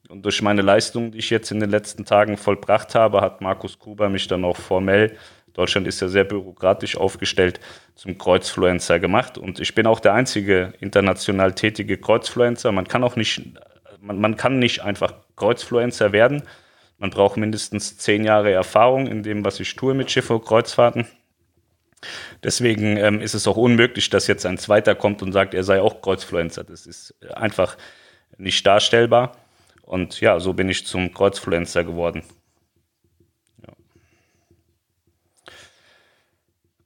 Und 0.08 0.24
durch 0.24 0.40
meine 0.40 0.62
Leistung, 0.62 1.10
die 1.10 1.18
ich 1.18 1.30
jetzt 1.30 1.50
in 1.50 1.58
den 1.58 1.70
letzten 1.70 2.04
Tagen 2.04 2.36
vollbracht 2.36 2.94
habe, 2.94 3.20
hat 3.20 3.40
Markus 3.40 3.78
Kuber 3.78 4.08
mich 4.08 4.28
dann 4.28 4.44
auch 4.44 4.56
formell, 4.56 5.16
Deutschland 5.56 5.86
ist 5.86 6.00
ja 6.00 6.08
sehr 6.08 6.24
bürokratisch 6.24 6.98
aufgestellt, 6.98 7.60
zum 7.94 8.18
Kreuzfluencer 8.18 8.98
gemacht. 8.98 9.38
Und 9.38 9.58
ich 9.58 9.74
bin 9.74 9.86
auch 9.86 10.00
der 10.00 10.12
einzige 10.12 10.74
international 10.80 11.54
tätige 11.54 11.96
Kreuzfluencer. 11.96 12.72
Man 12.72 12.86
kann 12.86 13.02
auch 13.02 13.16
nicht, 13.16 13.40
man, 14.00 14.20
man 14.20 14.36
kann 14.36 14.58
nicht 14.58 14.82
einfach 14.82 15.14
Kreuzfluencer 15.36 16.12
werden, 16.12 16.42
man 16.98 17.10
braucht 17.10 17.36
mindestens 17.36 17.98
zehn 17.98 18.24
Jahre 18.24 18.52
Erfahrung 18.52 19.06
in 19.06 19.22
dem, 19.22 19.44
was 19.44 19.60
ich 19.60 19.76
tue 19.76 19.94
mit 19.94 20.10
Schiffe 20.10 20.34
und 20.34 20.44
Kreuzfahrten. 20.44 21.06
Deswegen 22.42 22.96
ähm, 22.96 23.20
ist 23.20 23.34
es 23.34 23.46
auch 23.46 23.56
unmöglich, 23.56 24.10
dass 24.10 24.26
jetzt 24.26 24.46
ein 24.46 24.58
Zweiter 24.58 24.94
kommt 24.94 25.22
und 25.22 25.32
sagt, 25.32 25.54
er 25.54 25.64
sei 25.64 25.80
auch 25.80 26.00
Kreuzfluencer. 26.00 26.64
Das 26.64 26.86
ist 26.86 27.14
einfach 27.34 27.76
nicht 28.38 28.66
darstellbar. 28.66 29.32
Und 29.82 30.20
ja, 30.20 30.40
so 30.40 30.52
bin 30.52 30.68
ich 30.68 30.86
zum 30.86 31.12
Kreuzfluencer 31.12 31.84
geworden. 31.84 32.22
Ja. 33.66 33.72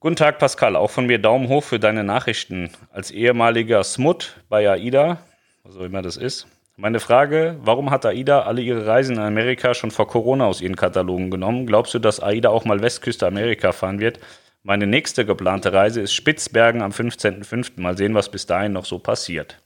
Guten 0.00 0.16
Tag, 0.16 0.38
Pascal. 0.38 0.76
Auch 0.76 0.90
von 0.90 1.06
mir 1.06 1.18
Daumen 1.18 1.48
hoch 1.48 1.64
für 1.64 1.78
deine 1.78 2.04
Nachrichten. 2.04 2.70
Als 2.92 3.10
ehemaliger 3.10 3.84
Smut 3.84 4.36
bei 4.48 4.68
AIDA, 4.68 5.22
was 5.64 5.76
auch 5.76 5.82
immer 5.82 6.02
das 6.02 6.16
ist, 6.16 6.46
meine 6.80 6.98
Frage, 6.98 7.56
warum 7.62 7.90
hat 7.90 8.06
AIDA 8.06 8.42
alle 8.42 8.62
ihre 8.62 8.86
Reisen 8.86 9.16
in 9.16 9.22
Amerika 9.22 9.74
schon 9.74 9.90
vor 9.90 10.08
Corona 10.08 10.46
aus 10.46 10.62
ihren 10.62 10.76
Katalogen 10.76 11.30
genommen? 11.30 11.66
Glaubst 11.66 11.92
du, 11.92 11.98
dass 11.98 12.20
AIDA 12.20 12.48
auch 12.48 12.64
mal 12.64 12.80
Westküste 12.80 13.26
Amerika 13.26 13.72
fahren 13.72 14.00
wird? 14.00 14.18
Meine 14.62 14.86
nächste 14.86 15.26
geplante 15.26 15.74
Reise 15.74 16.00
ist 16.00 16.14
Spitzbergen 16.14 16.80
am 16.80 16.90
15.05. 16.90 17.80
Mal 17.80 17.98
sehen, 17.98 18.14
was 18.14 18.30
bis 18.30 18.46
dahin 18.46 18.72
noch 18.72 18.86
so 18.86 18.98
passiert. 18.98 19.58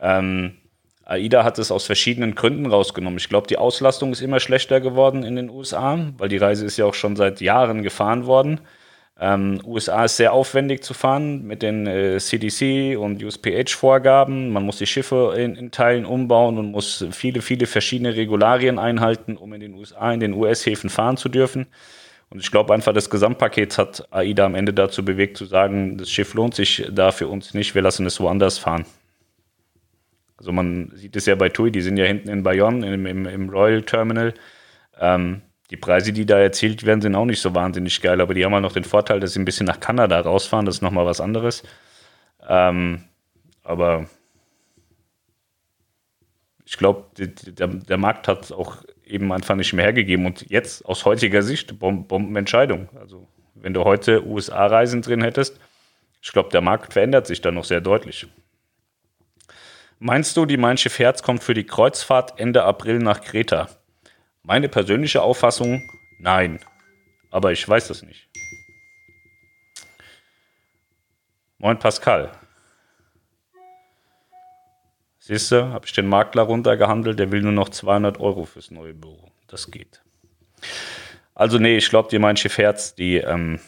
Ähm, 0.00 0.56
AIDA 1.04 1.44
hat 1.44 1.58
es 1.58 1.70
aus 1.70 1.84
verschiedenen 1.84 2.34
Gründen 2.34 2.66
rausgenommen. 2.66 3.18
Ich 3.18 3.28
glaube, 3.28 3.46
die 3.46 3.58
Auslastung 3.58 4.12
ist 4.12 4.22
immer 4.22 4.40
schlechter 4.40 4.80
geworden 4.80 5.24
in 5.24 5.36
den 5.36 5.50
USA, 5.50 5.98
weil 6.16 6.30
die 6.30 6.38
Reise 6.38 6.64
ist 6.64 6.78
ja 6.78 6.86
auch 6.86 6.94
schon 6.94 7.14
seit 7.14 7.42
Jahren 7.42 7.82
gefahren 7.82 8.24
worden. 8.24 8.60
Ähm, 9.24 9.60
USA 9.64 10.06
ist 10.06 10.16
sehr 10.16 10.32
aufwendig 10.32 10.82
zu 10.82 10.94
fahren 10.94 11.44
mit 11.44 11.62
den 11.62 11.86
äh, 11.86 12.18
CDC 12.18 12.98
und 12.98 13.22
USPH-Vorgaben. 13.22 14.50
Man 14.50 14.64
muss 14.64 14.78
die 14.78 14.86
Schiffe 14.86 15.34
in, 15.38 15.54
in, 15.54 15.70
Teilen 15.70 16.04
umbauen 16.04 16.58
und 16.58 16.72
muss 16.72 17.06
viele, 17.12 17.40
viele 17.40 17.66
verschiedene 17.66 18.16
Regularien 18.16 18.80
einhalten, 18.80 19.36
um 19.36 19.52
in 19.52 19.60
den 19.60 19.74
USA, 19.74 20.12
in 20.12 20.18
den 20.18 20.32
US-Häfen 20.32 20.90
fahren 20.90 21.16
zu 21.16 21.28
dürfen. 21.28 21.68
Und 22.30 22.40
ich 22.40 22.50
glaube 22.50 22.74
einfach, 22.74 22.92
das 22.92 23.10
Gesamtpaket 23.10 23.78
hat 23.78 24.08
AIDA 24.10 24.44
am 24.44 24.56
Ende 24.56 24.74
dazu 24.74 25.04
bewegt, 25.04 25.36
zu 25.36 25.44
sagen, 25.44 25.98
das 25.98 26.10
Schiff 26.10 26.34
lohnt 26.34 26.56
sich 26.56 26.88
da 26.90 27.12
für 27.12 27.28
uns 27.28 27.54
nicht, 27.54 27.76
wir 27.76 27.82
lassen 27.82 28.04
es 28.06 28.18
woanders 28.18 28.58
fahren. 28.58 28.86
Also 30.36 30.50
man 30.50 30.90
sieht 30.96 31.14
es 31.14 31.26
ja 31.26 31.36
bei 31.36 31.48
TUI, 31.48 31.70
die 31.70 31.82
sind 31.82 31.96
ja 31.96 32.06
hinten 32.06 32.28
in 32.28 32.42
Bayonne, 32.42 32.92
im, 32.92 33.06
im, 33.06 33.26
im 33.26 33.48
Royal 33.50 33.82
Terminal. 33.82 34.34
Ähm, 34.98 35.42
die 35.72 35.78
Preise, 35.78 36.12
die 36.12 36.26
da 36.26 36.38
erzielt 36.38 36.84
werden, 36.84 37.00
sind 37.00 37.14
auch 37.14 37.24
nicht 37.24 37.40
so 37.40 37.54
wahnsinnig 37.54 38.02
geil, 38.02 38.20
aber 38.20 38.34
die 38.34 38.44
haben 38.44 38.52
halt 38.52 38.62
noch 38.62 38.72
den 38.72 38.84
Vorteil, 38.84 39.20
dass 39.20 39.32
sie 39.32 39.40
ein 39.40 39.46
bisschen 39.46 39.64
nach 39.64 39.80
Kanada 39.80 40.20
rausfahren. 40.20 40.66
Das 40.66 40.76
ist 40.76 40.82
nochmal 40.82 41.06
was 41.06 41.18
anderes. 41.18 41.62
Ähm, 42.46 43.04
aber 43.62 44.06
ich 46.66 46.76
glaube, 46.76 47.06
der, 47.16 47.68
der, 47.68 47.96
Markt 47.96 48.28
hat 48.28 48.52
auch 48.52 48.84
eben 49.06 49.32
einfach 49.32 49.54
nicht 49.54 49.72
mehr 49.72 49.86
hergegeben. 49.86 50.26
Und 50.26 50.50
jetzt 50.50 50.84
aus 50.84 51.06
heutiger 51.06 51.42
Sicht 51.42 51.78
Bombenentscheidung. 51.78 52.90
Also, 53.00 53.26
wenn 53.54 53.72
du 53.72 53.84
heute 53.84 54.26
USA-Reisen 54.26 55.00
drin 55.00 55.22
hättest, 55.22 55.58
ich 56.20 56.32
glaube, 56.32 56.50
der 56.50 56.60
Markt 56.60 56.92
verändert 56.92 57.26
sich 57.26 57.40
da 57.40 57.50
noch 57.50 57.64
sehr 57.64 57.80
deutlich. 57.80 58.26
Meinst 59.98 60.36
du, 60.36 60.44
die 60.44 60.58
Mein 60.58 60.76
Schiff 60.76 60.98
Herz 60.98 61.22
kommt 61.22 61.42
für 61.42 61.54
die 61.54 61.64
Kreuzfahrt 61.64 62.38
Ende 62.38 62.64
April 62.64 62.98
nach 62.98 63.22
Kreta? 63.22 63.70
Meine 64.44 64.68
persönliche 64.68 65.22
Auffassung, 65.22 65.88
nein. 66.18 66.58
Aber 67.30 67.52
ich 67.52 67.66
weiß 67.68 67.88
das 67.88 68.02
nicht. 68.02 68.28
Moin 71.58 71.78
Pascal. 71.78 72.32
Siehst 75.20 75.52
du, 75.52 75.68
habe 75.68 75.86
ich 75.86 75.92
den 75.92 76.08
Makler 76.08 76.42
runtergehandelt, 76.42 77.20
der 77.20 77.30
will 77.30 77.42
nur 77.42 77.52
noch 77.52 77.68
200 77.68 78.18
Euro 78.18 78.44
fürs 78.44 78.72
neue 78.72 78.92
Büro. 78.92 79.30
Das 79.46 79.70
geht. 79.70 80.02
Also 81.34 81.58
nee, 81.58 81.76
ich 81.76 81.88
glaube, 81.88 82.08
die 82.10 82.18
mein 82.18 82.36
Schiff 82.36 82.58
Herz, 82.58 82.96
die, 82.96 83.18
ähm, 83.18 83.60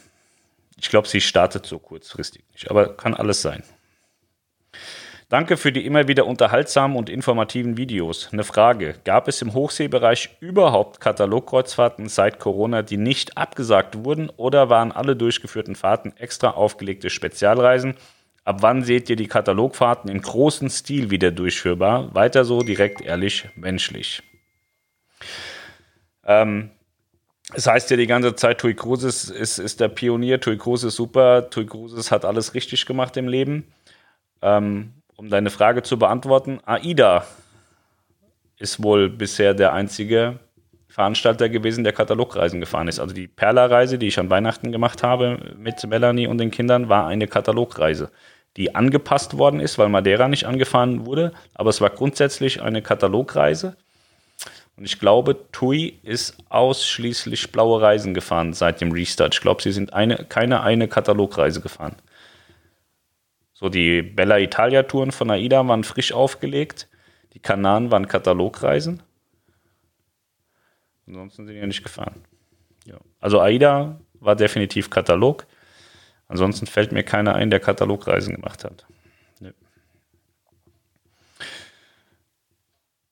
ich 0.77 0.89
glaube, 0.91 1.07
sie 1.07 1.21
startet 1.21 1.67
so 1.67 1.79
kurzfristig 1.79 2.45
nicht. 2.53 2.71
Aber 2.73 2.97
kann 2.97 3.15
alles 3.15 3.41
sein. 3.41 3.63
Danke 5.29 5.57
für 5.57 5.73
die 5.73 5.87
immer 5.87 6.07
wieder 6.07 6.27
unterhaltsamen 6.27 6.97
und 6.97 7.09
informativen 7.09 7.77
Videos. 7.77 8.29
Eine 8.33 8.45
Frage: 8.45 8.95
Gab 9.05 9.27
es 9.27 9.41
im 9.43 9.55
Hochseebereich 9.55 10.37
überhaupt 10.41 11.01
Katalogkreuzfahrten 11.01 12.09
seit 12.09 12.39
Corona, 12.39 12.83
die 12.83 12.99
nicht 12.99 13.37
abgesagt 13.39 14.05
wurden, 14.05 14.31
oder 14.37 14.69
waren 14.69 14.93
alle 14.93 15.17
durchgeführten 15.17 15.77
Fahrten 15.77 16.15
extra 16.17 16.51
aufgelegte 16.51 17.11
Spezialreisen? 17.11 17.95
Ab 18.45 18.59
wann 18.61 18.83
seht 18.83 19.09
ihr 19.09 19.17
die 19.17 19.27
Katalogfahrten 19.27 20.11
im 20.11 20.21
großen 20.21 20.69
Stil 20.69 21.11
wieder 21.11 21.31
durchführbar? 21.31 22.15
Weiter 22.15 22.45
so, 22.45 22.61
direkt, 22.61 23.01
ehrlich, 23.01 23.49
menschlich. 23.57 24.23
Ähm, 26.27 26.71
es 27.55 27.67
heißt 27.67 27.91
ja 27.91 27.97
die 27.97 28.07
ganze 28.07 28.35
Zeit, 28.35 28.59
Tui 28.59 28.75
Cruises 28.75 29.31
ist, 29.31 29.59
ist 29.59 29.81
der 29.81 29.89
Pionier, 29.89 30.41
Tui 30.41 30.59
Cruises 30.59 30.95
super, 30.95 31.49
Tui 31.49 31.65
Cruises 31.65 32.11
hat 32.11 32.27
alles 32.27 32.53
richtig 32.53 32.85
gemacht 32.85 33.17
im 33.17 33.29
Leben. 33.29 33.73
Ähm, 34.43 34.93
um 35.17 35.31
deine 35.31 35.51
Frage 35.51 35.83
zu 35.83 35.99
beantworten, 35.99 36.61
AIDA 36.65 37.25
ist 38.59 38.83
wohl 38.83 39.09
bisher 39.09 39.55
der 39.55 39.73
einzige 39.73 40.39
Veranstalter 40.89 41.49
gewesen, 41.49 41.83
der 41.83 41.93
Katalogreisen 41.93 42.61
gefahren 42.61 42.87
ist. 42.87 43.01
Also 43.01 43.15
die 43.15 43.27
Perla-Reise, 43.27 43.99
die 43.99 44.07
ich 44.07 44.19
an 44.21 44.31
Weihnachten 44.31 44.71
gemacht 44.71 45.03
habe 45.03 45.55
mit 45.57 45.85
Melanie 45.87 46.29
und 46.29 46.39
den 46.39 46.53
Kindern, 46.53 46.89
war 46.89 47.07
eine 47.07 47.27
Katalogreise, 47.27 48.11
die 48.57 48.75
angepasst 48.77 49.37
worden 49.37 49.59
ist, 49.59 49.77
weil 49.77 49.89
Madeira 49.89 50.29
nicht 50.29 50.47
angefahren 50.47 51.05
wurde. 51.05 51.33
Aber 51.55 51.71
es 51.71 51.81
war 51.81 51.91
grundsätzlich 51.91 52.63
eine 52.63 52.81
Katalogreise. 52.81 53.77
Und 54.77 54.85
ich 54.85 55.01
glaube, 55.01 55.37
TUI 55.53 55.99
ist 56.03 56.37
ausschließlich 56.49 57.53
blaue 57.53 57.81
Reisen 57.81 58.15
gefahren 58.15 58.53
seit 58.53 58.81
dem 58.81 58.93
Restart. 58.93 59.35
Ich 59.35 59.41
glaube, 59.41 59.63
sie 59.63 59.73
sind 59.73 59.93
eine, 59.93 60.25
keine 60.29 60.63
eine 60.63 60.89
Katalogreise 60.89 61.61
gefahren. 61.61 61.97
So, 63.55 63.69
die 63.69 64.03
Bella 64.03 64.39
Italia 64.39 64.83
Touren 64.83 65.13
von 65.13 65.31
AIDA 65.31 65.67
waren 65.67 65.85
frisch 65.85 66.13
aufgelegt. 66.13 66.89
Die 67.33 67.39
Kanaren 67.39 67.91
waren 67.91 68.09
Katalogreisen. 68.09 69.03
Ansonsten 71.07 71.47
sind 71.47 71.55
die 71.55 71.61
ja 71.61 71.67
nicht 71.67 71.85
gefahren. 71.85 72.25
Ja. 72.85 72.99
Also 73.21 73.41
AIDA 73.41 74.01
war 74.15 74.35
definitiv 74.35 74.91
Katalog. 74.91 75.47
Ansonsten 76.27 76.67
fällt 76.67 76.91
mir 76.91 77.05
keiner 77.05 77.37
ein, 77.37 77.51
der 77.51 77.61
Katalogreisen 77.61 78.35
gemacht 78.35 78.65
hat. 78.65 78.87
Nee. 79.39 79.53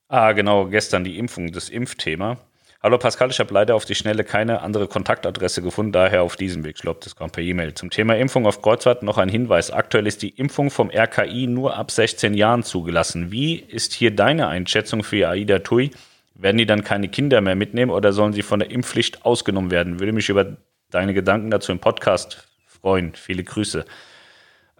Ah, 0.09 0.33
genau, 0.33 0.65
gestern 0.65 1.03
die 1.03 1.17
Impfung, 1.17 1.51
das 1.51 1.69
Impfthema. 1.69 2.37
Hallo 2.85 2.97
Pascal, 2.97 3.31
ich 3.31 3.39
habe 3.39 3.53
leider 3.53 3.75
auf 3.75 3.85
die 3.85 3.95
Schnelle 3.95 4.25
keine 4.25 4.61
andere 4.61 4.89
Kontaktadresse 4.89 5.61
gefunden, 5.61 5.93
daher 5.93 6.21
auf 6.21 6.35
diesem 6.35 6.65
Weg. 6.65 6.75
Ich 6.75 6.81
glaube, 6.81 6.99
das 7.01 7.15
kommt 7.15 7.31
per 7.31 7.41
E-Mail. 7.41 7.73
Zum 7.75 7.89
Thema 7.89 8.17
Impfung 8.17 8.45
auf 8.45 8.61
Kreuzfahrt 8.61 9.03
noch 9.03 9.17
ein 9.17 9.29
Hinweis. 9.29 9.71
Aktuell 9.71 10.05
ist 10.05 10.21
die 10.21 10.31
Impfung 10.31 10.69
vom 10.69 10.89
RKI 10.89 11.47
nur 11.47 11.77
ab 11.77 11.91
16 11.91 12.33
Jahren 12.33 12.63
zugelassen. 12.63 13.31
Wie 13.31 13.55
ist 13.55 13.93
hier 13.93 14.13
deine 14.13 14.49
Einschätzung 14.49 15.01
für 15.01 15.29
AIDA 15.29 15.59
TUI? 15.59 15.91
Werden 16.35 16.57
die 16.57 16.65
dann 16.65 16.83
keine 16.83 17.07
Kinder 17.07 17.39
mehr 17.39 17.55
mitnehmen 17.55 17.89
oder 17.89 18.11
sollen 18.11 18.33
sie 18.33 18.41
von 18.41 18.59
der 18.59 18.69
Impfpflicht 18.69 19.23
ausgenommen 19.23 19.71
werden? 19.71 20.01
Würde 20.01 20.11
mich 20.11 20.27
über 20.27 20.57
deine 20.89 21.13
Gedanken 21.13 21.51
dazu 21.51 21.71
im 21.71 21.79
Podcast 21.79 22.49
freuen. 22.67 23.13
Viele 23.15 23.45
Grüße. 23.45 23.85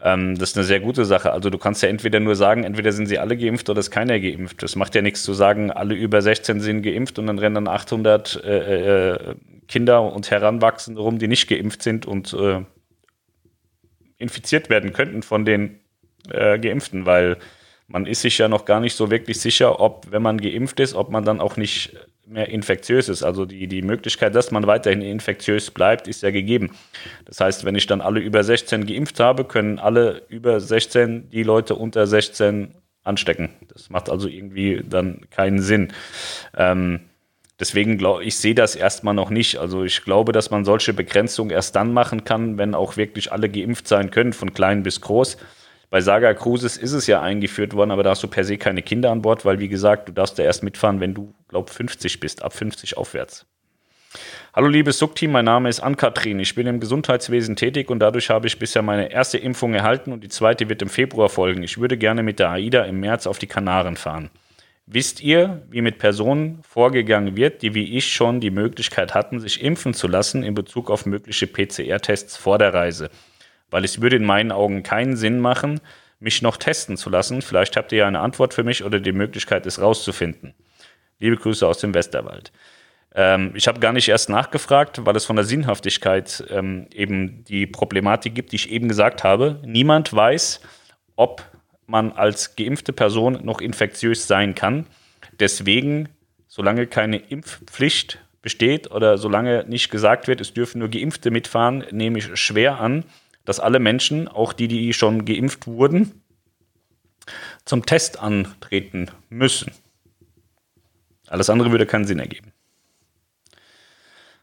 Ähm, 0.04 0.38
das 0.38 0.50
ist 0.50 0.58
eine 0.58 0.66
sehr 0.66 0.82
gute 0.82 1.06
Sache. 1.06 1.32
Also 1.32 1.50
du 1.50 1.58
kannst 1.58 1.82
ja 1.82 1.88
entweder 1.88 2.20
nur 2.20 2.36
sagen, 2.36 2.66
entweder 2.66 2.92
sind 2.92 3.06
sie 3.08 3.20
alle 3.20 3.38
geimpft 3.38 3.70
oder 3.70 3.80
ist 3.80 3.90
keiner 3.90 4.20
geimpft. 4.20 4.62
Das 4.62 4.76
macht 4.76 4.96
ja 4.96 5.02
nichts 5.02 5.24
zu 5.24 5.34
sagen, 5.34 5.72
alle 5.72 5.96
über 5.96 6.22
16 6.22 6.60
sind 6.60 6.82
geimpft 6.82 7.18
und 7.20 7.28
dann 7.28 7.40
rennen 7.40 7.56
dann 7.56 7.68
800 7.70 8.44
äh, 8.44 9.12
äh, 9.12 9.36
Kinder 9.70 10.04
und 10.14 10.30
Heranwachsende 10.30 11.00
rum, 11.00 11.20
die 11.20 11.30
nicht 11.30 11.48
geimpft 11.48 11.84
sind 11.84 12.06
und 12.06 12.34
äh, 12.34 12.66
infiziert 14.18 14.70
werden 14.70 14.92
könnten 14.92 15.24
von 15.24 15.46
den 15.46 15.80
äh, 16.30 16.60
Geimpften, 16.60 17.06
weil 17.06 17.38
man 17.88 18.06
ist 18.06 18.22
sich 18.22 18.38
ja 18.38 18.50
noch 18.50 18.66
gar 18.66 18.82
nicht 18.82 18.96
so 18.96 19.10
wirklich 19.10 19.40
sicher, 19.40 19.80
ob, 19.80 20.12
wenn 20.12 20.22
man 20.22 20.40
geimpft 20.40 20.82
ist, 20.82 20.96
ob 20.96 21.12
man 21.12 21.24
dann 21.24 21.40
auch 21.40 21.56
nicht 21.56 21.96
mehr 22.26 22.50
infektiös 22.50 23.10
ist. 23.10 23.24
Also 23.24 23.46
die, 23.46 23.68
die 23.68 23.82
Möglichkeit, 23.82 24.36
dass 24.36 24.52
man 24.52 24.66
weiterhin 24.68 25.02
infektiös 25.02 25.72
bleibt, 25.72 26.08
ist 26.08 26.24
ja 26.24 26.32
gegeben. 26.32 26.72
Das 27.26 27.40
heißt, 27.40 27.66
wenn 27.66 27.76
ich 27.76 27.88
dann 27.88 28.02
alle 28.02 28.20
über 28.20 28.44
16 28.44 28.86
geimpft 28.86 29.20
habe, 29.20 29.44
können 29.46 29.80
alle 29.80 30.24
über 30.30 30.60
16 30.60 31.30
die 31.30 31.44
Leute 31.44 31.76
unter 31.76 32.08
16 32.08 32.76
anstecken. 33.04 33.50
Das 33.68 33.90
macht 33.90 34.10
also 34.10 34.28
irgendwie 34.28 34.82
dann 34.88 35.22
keinen 35.30 35.62
Sinn. 35.62 35.92
Ähm, 36.56 37.02
deswegen 37.60 37.98
glaube 37.98 38.24
ich, 38.24 38.38
sehe 38.38 38.56
das 38.56 38.76
erstmal 38.76 39.14
noch 39.14 39.30
nicht. 39.30 39.58
Also 39.58 39.84
ich 39.84 40.04
glaube, 40.04 40.32
dass 40.32 40.50
man 40.50 40.64
solche 40.64 40.94
Begrenzungen 40.94 41.52
erst 41.52 41.76
dann 41.76 41.94
machen 41.94 42.24
kann, 42.24 42.58
wenn 42.58 42.76
auch 42.76 42.96
wirklich 42.96 43.32
alle 43.32 43.50
geimpft 43.50 43.88
sein 43.88 44.12
können, 44.12 44.34
von 44.34 44.54
klein 44.54 44.84
bis 44.84 45.02
groß. 45.02 45.38
Bei 45.94 46.02
Saga 46.02 46.34
Cruises 46.34 46.76
ist 46.76 46.94
es 46.94 47.06
ja 47.06 47.22
eingeführt 47.22 47.76
worden, 47.76 47.92
aber 47.92 48.02
da 48.02 48.10
hast 48.10 48.24
du 48.24 48.28
per 48.28 48.44
se 48.44 48.58
keine 48.58 48.82
Kinder 48.82 49.12
an 49.12 49.22
Bord, 49.22 49.46
weil 49.46 49.60
wie 49.60 49.68
gesagt, 49.68 50.10
du 50.10 50.12
darfst 50.12 50.40
ja 50.40 50.44
erst 50.44 50.64
mitfahren, 50.64 51.00
wenn 51.00 51.14
du, 51.14 51.36
glaub, 51.50 51.70
50 51.70 52.20
bist, 52.20 52.42
ab 52.42 52.54
50 52.54 52.98
aufwärts. 52.98 53.46
Hallo 54.56 54.70
liebes 54.70 54.98
Subteam, 54.98 55.32
mein 55.32 55.46
Name 55.46 55.70
ist 55.70 55.82
Ann-Kathrin. 55.82 56.40
Ich 56.40 56.56
bin 56.56 56.66
im 56.66 56.80
Gesundheitswesen 56.80 57.56
tätig 57.56 57.92
und 57.92 58.00
dadurch 58.00 58.32
habe 58.32 58.48
ich 58.48 58.58
bisher 58.58 58.82
meine 58.82 59.12
erste 59.12 59.38
Impfung 59.38 59.76
erhalten 59.76 60.12
und 60.12 60.24
die 60.24 60.30
zweite 60.30 60.68
wird 60.68 60.82
im 60.82 60.90
Februar 60.90 61.30
folgen. 61.30 61.62
Ich 61.62 61.78
würde 61.78 61.96
gerne 61.96 62.24
mit 62.24 62.40
der 62.40 62.50
AIDA 62.50 62.86
im 62.86 63.00
März 63.00 63.28
auf 63.28 63.38
die 63.38 63.46
Kanaren 63.46 63.96
fahren. 63.96 64.32
Wisst 64.88 65.22
ihr, 65.22 65.62
wie 65.70 65.82
mit 65.82 66.00
Personen 66.00 66.64
vorgegangen 66.68 67.38
wird, 67.38 67.62
die 67.62 67.76
wie 67.76 67.96
ich 67.96 68.12
schon 68.12 68.40
die 68.40 68.50
Möglichkeit 68.50 69.14
hatten, 69.14 69.40
sich 69.40 69.62
impfen 69.62 69.94
zu 69.94 70.08
lassen 70.08 70.42
in 70.42 70.56
Bezug 70.56 70.90
auf 70.90 71.06
mögliche 71.06 71.46
PCR-Tests 71.46 72.36
vor 72.36 72.58
der 72.58 72.74
Reise? 72.74 73.12
Weil 73.74 73.84
es 73.84 74.02
würde 74.02 74.18
in 74.18 74.24
meinen 74.24 74.52
Augen 74.52 74.84
keinen 74.84 75.18
Sinn 75.18 75.40
machen, 75.40 75.82
mich 76.20 76.44
noch 76.44 76.58
testen 76.58 76.96
zu 76.96 77.10
lassen. 77.10 77.42
Vielleicht 77.42 77.76
habt 77.76 77.92
ihr 77.92 77.98
ja 78.00 78.08
eine 78.08 78.20
Antwort 78.20 78.54
für 78.54 78.64
mich 78.64 78.84
oder 78.84 79.00
die 79.00 79.12
Möglichkeit, 79.12 79.66
es 79.66 79.82
rauszufinden. 79.82 80.54
Liebe 81.20 81.38
Grüße 81.38 81.68
aus 81.68 81.80
dem 81.80 81.96
Westerwald. 81.96 82.52
Ähm, 83.16 83.52
ich 83.56 83.68
habe 83.68 83.80
gar 83.80 83.92
nicht 83.92 84.08
erst 84.08 84.30
nachgefragt, 84.30 85.04
weil 85.06 85.16
es 85.16 85.26
von 85.26 85.36
der 85.36 85.46
Sinnhaftigkeit 85.46 86.44
ähm, 86.52 86.86
eben 86.94 87.44
die 87.46 87.66
Problematik 87.66 88.36
gibt, 88.36 88.52
die 88.52 88.58
ich 88.58 88.72
eben 88.72 88.88
gesagt 88.88 89.24
habe. 89.24 89.60
Niemand 89.66 90.14
weiß, 90.14 90.62
ob 91.16 91.44
man 91.88 92.12
als 92.12 92.56
geimpfte 92.56 92.94
Person 92.94 93.40
noch 93.44 93.60
infektiös 93.60 94.28
sein 94.28 94.54
kann. 94.54 94.86
Deswegen, 95.40 96.10
solange 96.48 96.86
keine 96.86 97.18
Impfpflicht 97.18 98.20
besteht 98.44 98.92
oder 98.92 99.18
solange 99.18 99.66
nicht 99.68 99.90
gesagt 99.90 100.28
wird, 100.28 100.42
es 100.42 100.54
dürfen 100.54 100.78
nur 100.78 100.90
Geimpfte 100.90 101.32
mitfahren, 101.32 101.86
nehme 101.90 102.20
ich 102.20 102.36
schwer 102.36 102.80
an, 102.80 103.04
dass 103.46 103.60
alle 103.60 103.80
Menschen, 103.80 104.28
auch 104.28 104.54
die, 104.54 104.68
die 104.68 104.94
schon 104.94 105.26
geimpft 105.26 105.68
wurden, 105.68 106.24
zum 107.66 107.86
Test 107.86 108.20
antreten 108.20 109.10
müssen. 109.30 109.72
Alles 111.28 111.50
andere 111.50 111.72
würde 111.72 111.86
keinen 111.86 112.06
Sinn 112.06 112.20
ergeben. 112.20 112.52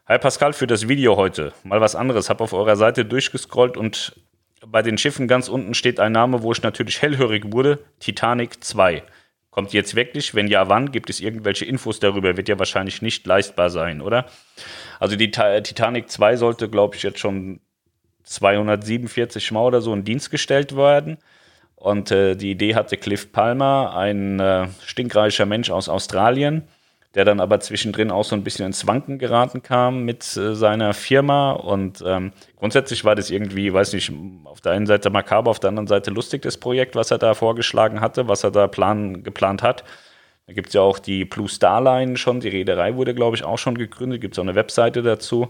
Hi 0.07 0.17
Pascal, 0.17 0.53
für 0.53 0.67
das 0.67 0.87
Video 0.87 1.15
heute 1.15 1.53
mal 1.63 1.79
was 1.79 1.95
anderes. 1.95 2.29
Hab 2.29 2.41
auf 2.41 2.53
eurer 2.53 2.75
Seite 2.75 3.05
durchgescrollt 3.05 3.77
und 3.77 4.13
bei 4.65 4.81
den 4.81 4.97
Schiffen 4.97 5.27
ganz 5.27 5.47
unten 5.47 5.73
steht 5.73 5.99
ein 5.99 6.11
Name, 6.11 6.43
wo 6.43 6.51
ich 6.51 6.61
natürlich 6.61 7.01
hellhörig 7.01 7.51
wurde: 7.51 7.79
Titanic 7.99 8.63
2. 8.63 9.03
Kommt 9.51 9.73
jetzt 9.73 9.95
wirklich? 9.95 10.33
Wenn 10.33 10.47
ja, 10.47 10.69
wann? 10.69 10.91
Gibt 10.91 11.09
es 11.09 11.19
irgendwelche 11.19 11.65
Infos 11.65 11.99
darüber? 11.99 12.35
Wird 12.37 12.49
ja 12.49 12.57
wahrscheinlich 12.57 13.01
nicht 13.01 13.25
leistbar 13.25 13.69
sein, 13.69 14.01
oder? 14.01 14.25
Also 14.99 15.15
die 15.15 15.31
Titanic 15.31 16.09
2 16.09 16.35
sollte, 16.37 16.69
glaube 16.69 16.95
ich, 16.95 17.03
jetzt 17.03 17.19
schon 17.19 17.59
247 18.23 19.51
Mal 19.51 19.65
oder 19.65 19.81
so 19.81 19.93
in 19.93 20.03
Dienst 20.03 20.31
gestellt 20.31 20.75
worden. 20.75 21.17
Und 21.75 22.11
äh, 22.11 22.35
die 22.35 22.51
Idee 22.51 22.75
hatte 22.75 22.95
Cliff 22.95 23.31
Palmer, 23.31 23.95
ein 23.95 24.39
äh, 24.39 24.67
stinkreicher 24.85 25.47
Mensch 25.47 25.71
aus 25.71 25.89
Australien, 25.89 26.61
der 27.15 27.25
dann 27.25 27.39
aber 27.39 27.59
zwischendrin 27.59 28.11
auch 28.11 28.23
so 28.23 28.35
ein 28.35 28.43
bisschen 28.43 28.67
ins 28.67 28.85
Wanken 28.85 29.17
geraten 29.17 29.63
kam 29.63 30.03
mit 30.03 30.37
äh, 30.37 30.53
seiner 30.53 30.93
Firma. 30.93 31.53
Und 31.53 32.03
ähm, 32.05 32.33
grundsätzlich 32.57 33.03
war 33.03 33.15
das 33.15 33.31
irgendwie, 33.31 33.73
weiß 33.73 33.93
nicht, 33.93 34.13
auf 34.43 34.61
der 34.61 34.73
einen 34.73 34.85
Seite 34.85 35.09
makaber, 35.09 35.49
auf 35.49 35.59
der 35.59 35.69
anderen 35.69 35.87
Seite 35.87 36.11
lustig, 36.11 36.43
das 36.43 36.57
Projekt, 36.57 36.95
was 36.95 37.09
er 37.09 37.17
da 37.17 37.33
vorgeschlagen 37.33 37.99
hatte, 37.99 38.27
was 38.27 38.43
er 38.43 38.51
da 38.51 38.67
plan, 38.67 39.23
geplant 39.23 39.63
hat. 39.63 39.83
Da 40.45 40.53
gibt 40.53 40.67
es 40.67 40.73
ja 40.75 40.81
auch 40.81 40.99
die 40.99 41.25
Blue 41.25 41.49
Star 41.49 41.81
Line 41.81 42.15
schon, 42.15 42.41
die 42.41 42.49
Reederei 42.49 42.95
wurde, 42.95 43.15
glaube 43.15 43.35
ich, 43.35 43.43
auch 43.43 43.57
schon 43.57 43.77
gegründet, 43.77 44.21
gibt 44.21 44.35
es 44.35 44.39
auch 44.39 44.43
eine 44.43 44.53
Webseite 44.53 45.01
dazu. 45.01 45.49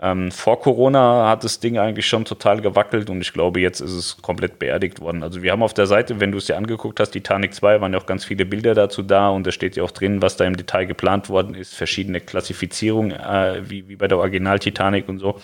Ähm, 0.00 0.30
vor 0.30 0.60
Corona 0.60 1.30
hat 1.30 1.42
das 1.42 1.58
Ding 1.58 1.78
eigentlich 1.78 2.06
schon 2.06 2.26
total 2.26 2.60
gewackelt 2.60 3.08
und 3.08 3.22
ich 3.22 3.32
glaube, 3.32 3.60
jetzt 3.60 3.80
ist 3.80 3.92
es 3.92 4.20
komplett 4.20 4.58
beerdigt 4.58 5.00
worden. 5.00 5.22
Also 5.22 5.42
wir 5.42 5.52
haben 5.52 5.62
auf 5.62 5.72
der 5.72 5.86
Seite, 5.86 6.20
wenn 6.20 6.32
du 6.32 6.38
es 6.38 6.44
dir 6.44 6.56
angeguckt 6.56 7.00
hast, 7.00 7.12
Titanic 7.12 7.54
2, 7.54 7.80
waren 7.80 7.94
ja 7.94 7.98
auch 7.98 8.04
ganz 8.06 8.24
viele 8.24 8.44
Bilder 8.44 8.74
dazu 8.74 9.02
da 9.02 9.30
und 9.30 9.46
da 9.46 9.52
steht 9.52 9.74
ja 9.74 9.82
auch 9.82 9.90
drin, 9.90 10.20
was 10.20 10.36
da 10.36 10.44
im 10.44 10.56
Detail 10.56 10.84
geplant 10.84 11.30
worden 11.30 11.54
ist, 11.54 11.74
verschiedene 11.74 12.20
Klassifizierungen, 12.20 13.12
äh, 13.12 13.62
wie, 13.70 13.88
wie 13.88 13.96
bei 13.96 14.06
der 14.06 14.18
Original 14.18 14.58
Titanic 14.58 15.08
und 15.08 15.18
so. 15.18 15.40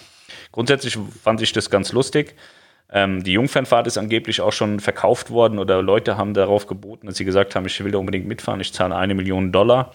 Grundsätzlich 0.53 0.99
fand 1.23 1.41
ich 1.41 1.53
das 1.53 1.71
ganz 1.71 1.93
lustig. 1.93 2.35
Ähm, 2.93 3.25
die 3.25 3.33
Jungfernfahrt 3.33 3.87
ist 3.87 3.97
angeblich 3.97 4.43
auch 4.43 4.53
schon 4.53 4.81
verkauft 4.81 5.31
worden 5.31 5.59
oder 5.59 5.81
Leute 5.81 6.19
haben 6.19 6.35
darauf 6.35 6.67
geboten, 6.67 7.07
dass 7.07 7.17
sie 7.17 7.25
gesagt 7.25 7.57
haben, 7.57 7.65
ich 7.65 7.83
will 7.83 7.91
da 7.91 7.97
unbedingt 7.97 8.29
mitfahren, 8.29 8.61
ich 8.61 8.75
zahle 8.75 8.97
eine 8.97 9.15
Million 9.15 9.51
Dollar. 9.51 9.93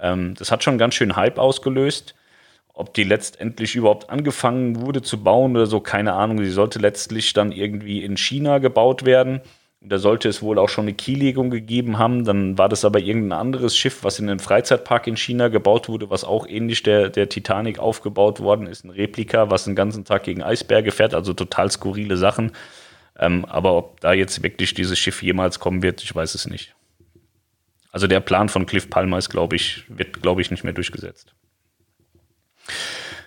Ähm, 0.00 0.34
das 0.38 0.52
hat 0.52 0.62
schon 0.62 0.78
ganz 0.78 0.94
schön 0.94 1.16
Hype 1.16 1.38
ausgelöst. 1.38 2.14
Ob 2.80 2.94
die 2.94 3.04
letztendlich 3.04 3.76
überhaupt 3.76 4.08
angefangen 4.08 4.80
wurde 4.80 5.02
zu 5.02 5.22
bauen 5.22 5.54
oder 5.54 5.66
so, 5.66 5.80
keine 5.80 6.14
Ahnung. 6.14 6.38
Sie 6.38 6.50
sollte 6.50 6.78
letztlich 6.78 7.34
dann 7.34 7.52
irgendwie 7.52 8.02
in 8.02 8.16
China 8.16 8.56
gebaut 8.56 9.04
werden. 9.04 9.42
Da 9.82 9.98
sollte 9.98 10.30
es 10.30 10.40
wohl 10.40 10.58
auch 10.58 10.70
schon 10.70 10.84
eine 10.84 10.94
Kiellegung 10.94 11.50
gegeben 11.50 11.98
haben. 11.98 12.24
Dann 12.24 12.56
war 12.56 12.70
das 12.70 12.86
aber 12.86 12.98
irgendein 12.98 13.38
anderes 13.38 13.76
Schiff, 13.76 14.02
was 14.02 14.18
in 14.18 14.30
einem 14.30 14.38
Freizeitpark 14.38 15.06
in 15.08 15.18
China 15.18 15.48
gebaut 15.48 15.90
wurde, 15.90 16.08
was 16.08 16.24
auch 16.24 16.46
ähnlich 16.46 16.82
der, 16.82 17.10
der 17.10 17.28
Titanic 17.28 17.78
aufgebaut 17.78 18.40
worden 18.40 18.66
ist. 18.66 18.82
Ein 18.82 18.90
Replika, 18.90 19.50
was 19.50 19.64
den 19.64 19.76
ganzen 19.76 20.06
Tag 20.06 20.22
gegen 20.22 20.42
Eisberge 20.42 20.90
fährt. 20.90 21.12
Also 21.12 21.34
total 21.34 21.70
skurrile 21.70 22.16
Sachen. 22.16 22.52
Ähm, 23.18 23.44
aber 23.44 23.74
ob 23.76 24.00
da 24.00 24.14
jetzt 24.14 24.42
wirklich 24.42 24.72
dieses 24.72 24.98
Schiff 24.98 25.22
jemals 25.22 25.60
kommen 25.60 25.82
wird, 25.82 26.02
ich 26.02 26.14
weiß 26.14 26.34
es 26.34 26.48
nicht. 26.48 26.74
Also 27.92 28.06
der 28.06 28.20
Plan 28.20 28.48
von 28.48 28.64
Cliff 28.64 28.88
Palmer 28.88 29.18
ist, 29.18 29.28
glaube 29.28 29.56
ich, 29.56 29.84
wird, 29.88 30.22
glaube 30.22 30.40
ich, 30.40 30.50
nicht 30.50 30.64
mehr 30.64 30.72
durchgesetzt. 30.72 31.34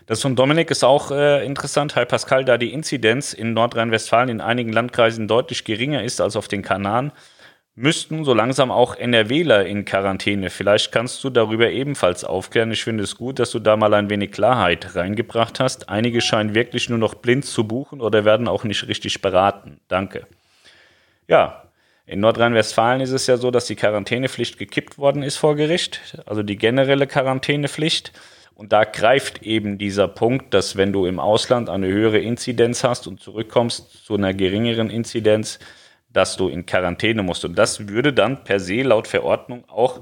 Das 0.06 0.22
von 0.22 0.36
Dominik 0.36 0.70
ist 0.70 0.84
auch 0.84 1.12
äh, 1.12 1.46
interessant. 1.46 1.96
Hi 1.96 2.06
Pascal, 2.06 2.44
da 2.44 2.58
die 2.58 2.74
Inzidenz 2.74 3.32
in 3.32 3.54
Nordrhein-Westfalen 3.54 4.28
in 4.28 4.42
einigen 4.42 4.74
Landkreisen 4.74 5.30
deutlich 5.30 5.64
geringer 5.64 6.04
ist 6.04 6.20
als 6.20 6.36
auf 6.36 6.50
den 6.50 6.62
Kanaren, 6.62 7.14
müssten 7.76 8.26
so 8.26 8.34
langsam 8.34 8.70
auch 8.70 8.96
NRWler 8.96 9.66
in 9.66 9.86
Quarantäne. 9.86 10.50
Vielleicht 10.50 10.92
kannst 10.92 11.24
du 11.24 11.30
darüber 11.30 11.72
ebenfalls 11.72 12.24
aufklären. 12.24 12.72
Ich 12.72 12.84
finde 12.84 13.04
es 13.04 13.16
gut, 13.16 13.40
dass 13.40 13.52
du 13.52 13.60
da 13.60 13.78
mal 13.78 13.94
ein 13.94 14.10
wenig 14.10 14.32
Klarheit 14.32 14.96
reingebracht 14.96 15.60
hast. 15.60 15.90
Einige 15.90 16.22
scheinen 16.22 16.54
wirklich 16.54 16.90
nur 16.90 17.00
noch 17.00 17.16
blind 17.16 17.46
zu 17.46 17.66
buchen 17.66 18.02
oder 18.02 18.26
werden 18.26 18.48
auch 18.48 18.64
nicht 18.64 18.88
richtig 18.88 19.22
beraten. 19.22 19.80
Danke. 19.88 20.28
Ja, 21.28 21.64
In 22.06 22.20
Nordrhein-Westfalen 22.20 23.00
ist 23.00 23.12
es 23.12 23.28
ja 23.28 23.38
so, 23.38 23.50
dass 23.50 23.66
die 23.66 23.78
Quarantänepflicht 23.78 24.58
gekippt 24.60 24.98
worden 24.98 25.24
ist 25.24 25.38
vor 25.38 25.56
Gericht, 25.56 26.02
also 26.26 26.44
die 26.44 26.58
generelle 26.58 27.08
Quarantänepflicht. 27.08 28.12
Und 28.56 28.72
da 28.72 28.84
greift 28.84 29.44
eben 29.44 29.78
dieser 29.78 30.08
Punkt, 30.08 30.54
dass 30.54 30.78
wenn 30.78 30.94
du 30.94 31.06
im 31.06 31.20
Ausland 31.20 31.70
eine 31.70 31.88
höhere 31.88 32.20
Inzidenz 32.20 32.84
hast 32.84 33.08
und 33.08 33.20
zurückkommst 33.20 34.06
zu 34.06 34.16
einer 34.16 34.34
geringeren 34.34 34.90
Inzidenz, 34.90 35.60
dass 36.12 36.38
du 36.38 36.48
in 36.48 36.66
Quarantäne 36.66 37.24
musst. 37.24 37.44
Und 37.46 37.58
das 37.58 37.88
würde 37.88 38.14
dann 38.14 38.44
per 38.44 38.60
se 38.60 38.84
laut 38.84 39.08
Verordnung 39.08 39.64
auch 39.68 40.02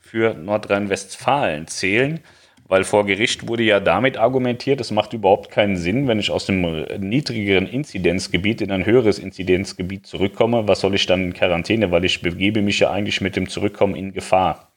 für 0.00 0.34
Nordrhein-Westfalen 0.34 1.66
zählen, 1.66 2.20
weil 2.68 2.84
vor 2.84 3.04
Gericht 3.04 3.48
wurde 3.48 3.64
ja 3.64 3.80
damit 3.80 4.16
argumentiert, 4.16 4.80
es 4.80 4.90
macht 4.90 5.12
überhaupt 5.12 5.50
keinen 5.50 5.76
Sinn, 5.76 6.06
wenn 6.06 6.20
ich 6.20 6.30
aus 6.30 6.46
dem 6.46 6.84
niedrigeren 7.00 7.66
Inzidenzgebiet 7.66 8.62
in 8.62 8.70
ein 8.70 8.86
höheres 8.86 9.18
Inzidenzgebiet 9.18 10.06
zurückkomme. 10.06 10.68
Was 10.68 10.80
soll 10.80 10.94
ich 10.94 11.04
dann 11.06 11.24
in 11.24 11.34
Quarantäne, 11.34 11.90
weil 11.90 12.04
ich 12.04 12.22
begebe 12.22 12.62
mich 12.62 12.78
ja 12.78 12.90
eigentlich 12.90 13.20
mit 13.20 13.36
dem 13.36 13.48
Zurückkommen 13.48 13.96
in 13.96 14.12
Gefahr. 14.12 14.71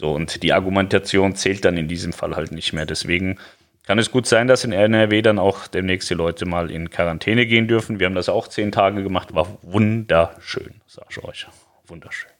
So, 0.00 0.12
und 0.12 0.42
die 0.42 0.54
Argumentation 0.54 1.34
zählt 1.34 1.66
dann 1.66 1.76
in 1.76 1.86
diesem 1.86 2.14
Fall 2.14 2.34
halt 2.34 2.52
nicht 2.52 2.72
mehr. 2.72 2.86
Deswegen 2.86 3.38
kann 3.86 3.98
es 3.98 4.10
gut 4.10 4.26
sein, 4.26 4.46
dass 4.46 4.64
in 4.64 4.72
NRW 4.72 5.20
dann 5.20 5.38
auch 5.38 5.66
demnächst 5.66 6.08
die 6.08 6.14
Leute 6.14 6.46
mal 6.46 6.70
in 6.70 6.88
Quarantäne 6.88 7.44
gehen 7.44 7.68
dürfen. 7.68 8.00
Wir 8.00 8.06
haben 8.06 8.14
das 8.14 8.30
auch 8.30 8.48
zehn 8.48 8.72
Tage 8.72 9.02
gemacht, 9.02 9.34
war 9.34 9.58
wunderschön, 9.60 10.80
sag 10.86 11.04
ich 11.10 11.22
euch. 11.22 11.46
Wunderschön. 11.86 12.30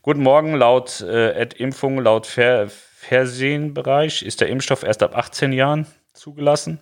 Guten 0.00 0.22
Morgen, 0.22 0.54
laut 0.54 1.02
äh, 1.02 1.42
Impfung, 1.58 1.98
laut 1.98 2.26
Ver 2.26 2.70
Versehenbereich 2.70 4.22
ist 4.22 4.40
der 4.40 4.48
Impfstoff 4.48 4.84
erst 4.84 5.02
ab 5.02 5.14
18 5.14 5.52
Jahren 5.52 5.86
zugelassen. 6.14 6.78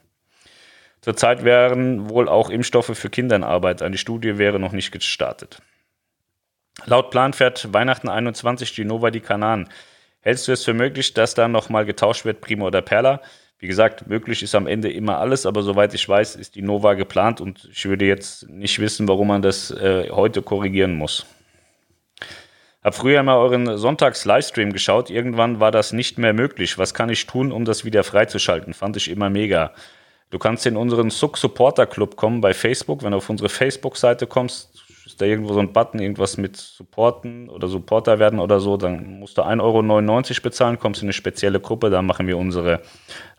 Zurzeit 1.00 1.42
wären 1.42 2.08
wohl 2.08 2.28
auch 2.28 2.50
Impfstoffe 2.50 2.96
für 2.96 3.10
Kinder 3.10 3.34
in 3.34 3.42
Arbeit. 3.42 3.82
Eine 3.82 3.98
Studie 3.98 4.38
wäre 4.38 4.60
noch 4.60 4.70
nicht 4.70 4.92
gestartet. 4.92 5.60
Laut 6.86 7.10
Plan 7.10 7.32
fährt 7.32 7.72
Weihnachten 7.72 8.08
21 8.08 8.74
die 8.74 8.84
Nova 8.84 9.10
die 9.10 9.20
Kanaren. 9.20 9.68
Hältst 10.20 10.48
du 10.48 10.52
es 10.52 10.64
für 10.64 10.74
möglich, 10.74 11.14
dass 11.14 11.34
da 11.34 11.48
nochmal 11.48 11.84
getauscht 11.84 12.24
wird, 12.24 12.40
Prima 12.40 12.66
oder 12.66 12.82
Perla? 12.82 13.20
Wie 13.58 13.68
gesagt, 13.68 14.08
möglich 14.08 14.42
ist 14.42 14.54
am 14.54 14.66
Ende 14.66 14.90
immer 14.90 15.18
alles, 15.18 15.46
aber 15.46 15.62
soweit 15.62 15.94
ich 15.94 16.08
weiß, 16.08 16.34
ist 16.34 16.56
die 16.56 16.62
Nova 16.62 16.94
geplant 16.94 17.40
und 17.40 17.68
ich 17.70 17.84
würde 17.84 18.04
jetzt 18.06 18.48
nicht 18.48 18.80
wissen, 18.80 19.06
warum 19.06 19.28
man 19.28 19.42
das 19.42 19.70
äh, 19.70 20.10
heute 20.10 20.42
korrigieren 20.42 20.94
muss. 20.96 21.26
Hab 22.82 22.96
früher 22.96 23.22
mal 23.22 23.36
euren 23.36 23.78
Sonntags-Livestream 23.78 24.72
geschaut. 24.72 25.10
Irgendwann 25.10 25.60
war 25.60 25.70
das 25.70 25.92
nicht 25.92 26.18
mehr 26.18 26.32
möglich. 26.32 26.78
Was 26.78 26.94
kann 26.94 27.10
ich 27.10 27.26
tun, 27.26 27.52
um 27.52 27.64
das 27.64 27.84
wieder 27.84 28.02
freizuschalten? 28.02 28.74
Fand 28.74 28.96
ich 28.96 29.08
immer 29.08 29.30
mega. 29.30 29.72
Du 30.30 30.40
kannst 30.40 30.66
in 30.66 30.76
unseren 30.76 31.10
Suck 31.10 31.38
Supporter 31.38 31.86
Club 31.86 32.16
kommen 32.16 32.40
bei 32.40 32.54
Facebook. 32.54 33.04
Wenn 33.04 33.12
du 33.12 33.18
auf 33.18 33.30
unsere 33.30 33.48
Facebook-Seite 33.48 34.26
kommst, 34.26 34.82
ist 35.12 35.20
da 35.20 35.26
irgendwo 35.26 35.52
so 35.52 35.60
ein 35.60 35.72
Button, 35.72 36.00
irgendwas 36.00 36.38
mit 36.38 36.56
Supporten 36.56 37.50
oder 37.50 37.68
Supporter 37.68 38.18
werden 38.18 38.38
oder 38.38 38.60
so, 38.60 38.78
dann 38.78 39.18
musst 39.18 39.36
du 39.36 39.42
1,99 39.42 39.60
Euro 39.60 40.42
bezahlen, 40.42 40.78
kommst 40.78 41.02
in 41.02 41.06
eine 41.06 41.12
spezielle 41.12 41.60
Gruppe, 41.60 41.90
da 41.90 42.00
machen 42.00 42.26
wir 42.26 42.38
unsere 42.38 42.80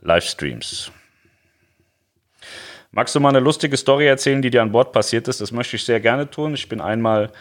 Livestreams. 0.02 0.92
Magst 2.92 3.16
du 3.16 3.20
mal 3.20 3.30
eine 3.30 3.40
lustige 3.40 3.76
Story 3.76 4.06
erzählen, 4.06 4.42
die 4.44 4.52
dir 4.52 4.62
an 4.62 4.72
Bord 4.72 4.92
passiert 4.92 5.28
ist? 5.28 5.42
Das 5.42 5.52
möchte 5.52 5.78
ich 5.78 5.84
sehr 5.84 6.00
gerne 6.00 6.30
tun. 6.30 6.54
Ich 6.54 6.70
bin 6.70 6.80
einmal 6.80 7.32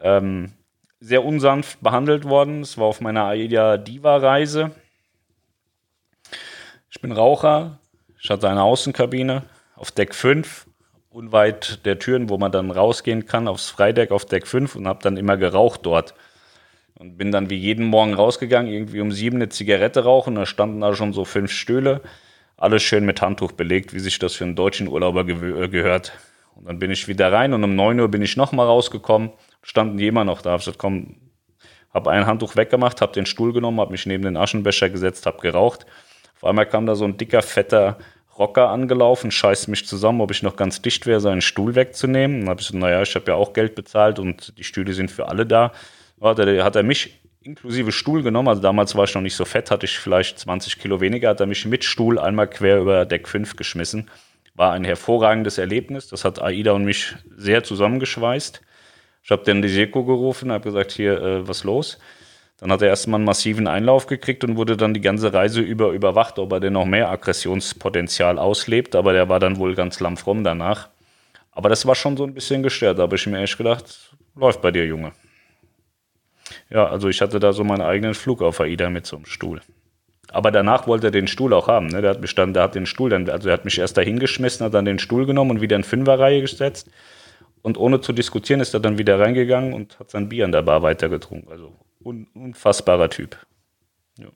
ähm, 0.00 0.52
sehr 1.00 1.22
unsanft 1.22 1.82
behandelt 1.82 2.24
worden. 2.24 2.62
Es 2.62 2.78
war 2.78 2.86
auf 2.86 3.02
meiner 3.02 3.26
AIDA 3.26 3.76
Diva-Reise. 3.76 4.70
Ich 6.90 7.02
bin 7.02 7.12
Raucher. 7.12 7.78
Ich 8.22 8.30
hatte 8.30 8.48
eine 8.48 8.62
Außenkabine 8.62 9.42
auf 9.74 9.90
Deck 9.90 10.14
5 10.14 10.66
unweit 11.16 11.86
der 11.86 11.98
Türen, 11.98 12.28
wo 12.28 12.36
man 12.36 12.52
dann 12.52 12.70
rausgehen 12.70 13.24
kann, 13.24 13.48
aufs 13.48 13.70
Freideck 13.70 14.10
auf 14.10 14.26
Deck 14.26 14.46
5 14.46 14.76
und 14.76 14.86
habe 14.86 15.02
dann 15.02 15.16
immer 15.16 15.38
geraucht 15.38 15.80
dort. 15.84 16.14
Und 16.98 17.16
bin 17.16 17.32
dann 17.32 17.48
wie 17.48 17.56
jeden 17.56 17.86
Morgen 17.86 18.12
rausgegangen, 18.12 18.70
irgendwie 18.70 19.00
um 19.00 19.10
sieben 19.12 19.36
eine 19.36 19.48
Zigarette 19.48 20.04
rauchen. 20.04 20.34
Da 20.34 20.44
standen 20.44 20.82
da 20.82 20.94
schon 20.94 21.14
so 21.14 21.24
fünf 21.24 21.50
Stühle, 21.50 22.02
alles 22.58 22.82
schön 22.82 23.06
mit 23.06 23.22
Handtuch 23.22 23.52
belegt, 23.52 23.94
wie 23.94 23.98
sich 23.98 24.18
das 24.18 24.34
für 24.34 24.44
einen 24.44 24.56
deutschen 24.56 24.88
Urlauber 24.88 25.24
ge 25.24 25.64
äh, 25.64 25.68
gehört. 25.68 26.12
Und 26.54 26.68
dann 26.68 26.78
bin 26.78 26.90
ich 26.90 27.08
wieder 27.08 27.32
rein 27.32 27.54
und 27.54 27.64
um 27.64 27.74
9 27.74 27.98
Uhr 27.98 28.08
bin 28.08 28.20
ich 28.20 28.36
nochmal 28.36 28.66
rausgekommen, 28.66 29.30
standen 29.62 29.96
die 29.96 30.06
immer 30.06 30.24
noch 30.24 30.42
da. 30.42 30.54
Ich 30.56 30.66
gesagt, 30.66 30.78
komm, 30.78 31.16
habe 31.94 32.10
ein 32.10 32.26
Handtuch 32.26 32.56
weggemacht, 32.56 33.00
habe 33.00 33.12
den 33.12 33.24
Stuhl 33.24 33.54
genommen, 33.54 33.80
habe 33.80 33.92
mich 33.92 34.04
neben 34.04 34.24
den 34.24 34.36
Aschenbecher 34.36 34.90
gesetzt, 34.90 35.24
habe 35.24 35.40
geraucht. 35.40 35.86
Auf 36.36 36.44
einmal 36.44 36.66
kam 36.66 36.84
da 36.84 36.94
so 36.94 37.06
ein 37.06 37.16
dicker, 37.16 37.40
fetter 37.40 37.96
Rocker 38.38 38.68
angelaufen, 38.68 39.30
scheißt 39.30 39.68
mich 39.68 39.86
zusammen, 39.86 40.20
ob 40.20 40.30
ich 40.30 40.42
noch 40.42 40.56
ganz 40.56 40.82
dicht 40.82 41.06
wäre, 41.06 41.20
seinen 41.20 41.40
Stuhl 41.40 41.74
wegzunehmen. 41.74 42.40
Dann 42.40 42.50
habe 42.50 42.60
ich 42.60 42.68
gesagt, 42.68 42.82
naja, 42.82 43.02
ich 43.02 43.14
habe 43.14 43.26
ja 43.28 43.34
auch 43.34 43.52
Geld 43.52 43.74
bezahlt 43.74 44.18
und 44.18 44.56
die 44.58 44.64
Stühle 44.64 44.92
sind 44.92 45.10
für 45.10 45.28
alle 45.28 45.46
da. 45.46 45.72
Hat 46.20 46.38
er, 46.38 46.64
hat 46.64 46.76
er 46.76 46.82
mich 46.82 47.20
inklusive 47.46 47.92
Stuhl 47.92 48.22
genommen, 48.22 48.48
also 48.48 48.60
damals 48.60 48.94
war 48.96 49.04
ich 49.04 49.14
noch 49.14 49.22
nicht 49.22 49.36
so 49.36 49.44
fett, 49.44 49.70
hatte 49.70 49.86
ich 49.86 49.98
vielleicht 49.98 50.38
20 50.38 50.78
Kilo 50.78 51.00
weniger, 51.00 51.30
hat 51.30 51.40
er 51.40 51.46
mich 51.46 51.64
mit 51.64 51.84
Stuhl 51.84 52.18
einmal 52.18 52.48
quer 52.48 52.80
über 52.80 53.04
Deck 53.06 53.28
5 53.28 53.56
geschmissen. 53.56 54.10
War 54.54 54.72
ein 54.72 54.84
hervorragendes 54.84 55.58
Erlebnis, 55.58 56.08
das 56.08 56.24
hat 56.24 56.42
Aida 56.42 56.72
und 56.72 56.84
mich 56.84 57.14
sehr 57.36 57.62
zusammengeschweißt. 57.62 58.62
Ich 59.22 59.30
habe 59.30 59.44
dann 59.44 59.62
die 59.62 59.68
Seko 59.68 60.04
gerufen, 60.04 60.50
habe 60.50 60.64
gesagt, 60.64 60.92
hier, 60.92 61.20
äh, 61.20 61.48
was 61.48 61.64
los? 61.64 61.98
Dann 62.58 62.72
hat 62.72 62.80
er 62.80 62.88
erstmal 62.88 63.18
einen 63.18 63.26
massiven 63.26 63.66
Einlauf 63.66 64.06
gekriegt 64.06 64.42
und 64.42 64.56
wurde 64.56 64.76
dann 64.76 64.94
die 64.94 65.02
ganze 65.02 65.32
Reise 65.32 65.60
über 65.60 65.90
überwacht, 65.90 66.38
ob 66.38 66.52
er 66.52 66.60
denn 66.60 66.72
noch 66.72 66.86
mehr 66.86 67.10
Aggressionspotenzial 67.10 68.38
auslebt. 68.38 68.96
Aber 68.96 69.12
der 69.12 69.28
war 69.28 69.40
dann 69.40 69.58
wohl 69.58 69.74
ganz 69.74 70.00
lammfromm 70.00 70.42
danach. 70.42 70.88
Aber 71.52 71.68
das 71.68 71.86
war 71.86 71.94
schon 71.94 72.16
so 72.16 72.24
ein 72.24 72.34
bisschen 72.34 72.62
gestört. 72.62 72.98
Da 72.98 73.02
habe 73.02 73.16
ich 73.16 73.26
mir 73.26 73.40
echt 73.40 73.58
gedacht, 73.58 74.14
läuft 74.34 74.62
bei 74.62 74.70
dir, 74.70 74.86
Junge. 74.86 75.12
Ja, 76.70 76.86
also 76.86 77.08
ich 77.08 77.20
hatte 77.20 77.40
da 77.40 77.52
so 77.52 77.64
meinen 77.64 77.82
eigenen 77.82 78.14
Flug 78.14 78.42
auf 78.42 78.60
AIDA 78.60 78.88
mit 78.88 79.06
so 79.06 79.16
einem 79.16 79.26
Stuhl. 79.26 79.60
Aber 80.32 80.50
danach 80.50 80.86
wollte 80.86 81.08
er 81.08 81.10
den 81.10 81.28
Stuhl 81.28 81.52
auch 81.52 81.68
haben. 81.68 81.86
Ne? 81.86 82.02
Der 82.02 82.10
hat 82.10 82.20
mich 82.20 82.34
dann, 82.34 82.52
der 82.52 82.64
hat 82.64 82.74
den 82.74 82.86
Stuhl 82.86 83.10
dann, 83.10 83.28
also 83.28 83.48
er 83.48 83.54
hat 83.54 83.64
mich 83.64 83.78
erst 83.78 83.96
da 83.96 84.02
hingeschmissen, 84.02 84.66
hat 84.66 84.74
dann 84.74 84.84
den 84.84 84.98
Stuhl 84.98 85.26
genommen 85.26 85.52
und 85.52 85.60
wieder 85.60 85.76
in 85.76 85.84
Fünferreihe 85.84 86.40
gesetzt. 86.40 86.90
Und 87.62 87.78
ohne 87.78 88.00
zu 88.00 88.12
diskutieren 88.12 88.60
ist 88.60 88.74
er 88.74 88.80
dann 88.80 88.98
wieder 88.98 89.18
reingegangen 89.18 89.72
und 89.72 89.98
hat 89.98 90.10
sein 90.10 90.28
Bier 90.28 90.44
an 90.44 90.52
der 90.52 90.62
Bar 90.62 90.82
weitergetrunken. 90.82 91.50
Also 91.50 91.72
un 92.06 92.28
unfassbarer 92.34 93.10
Typ. 93.10 93.36
Ja. 94.18 94.28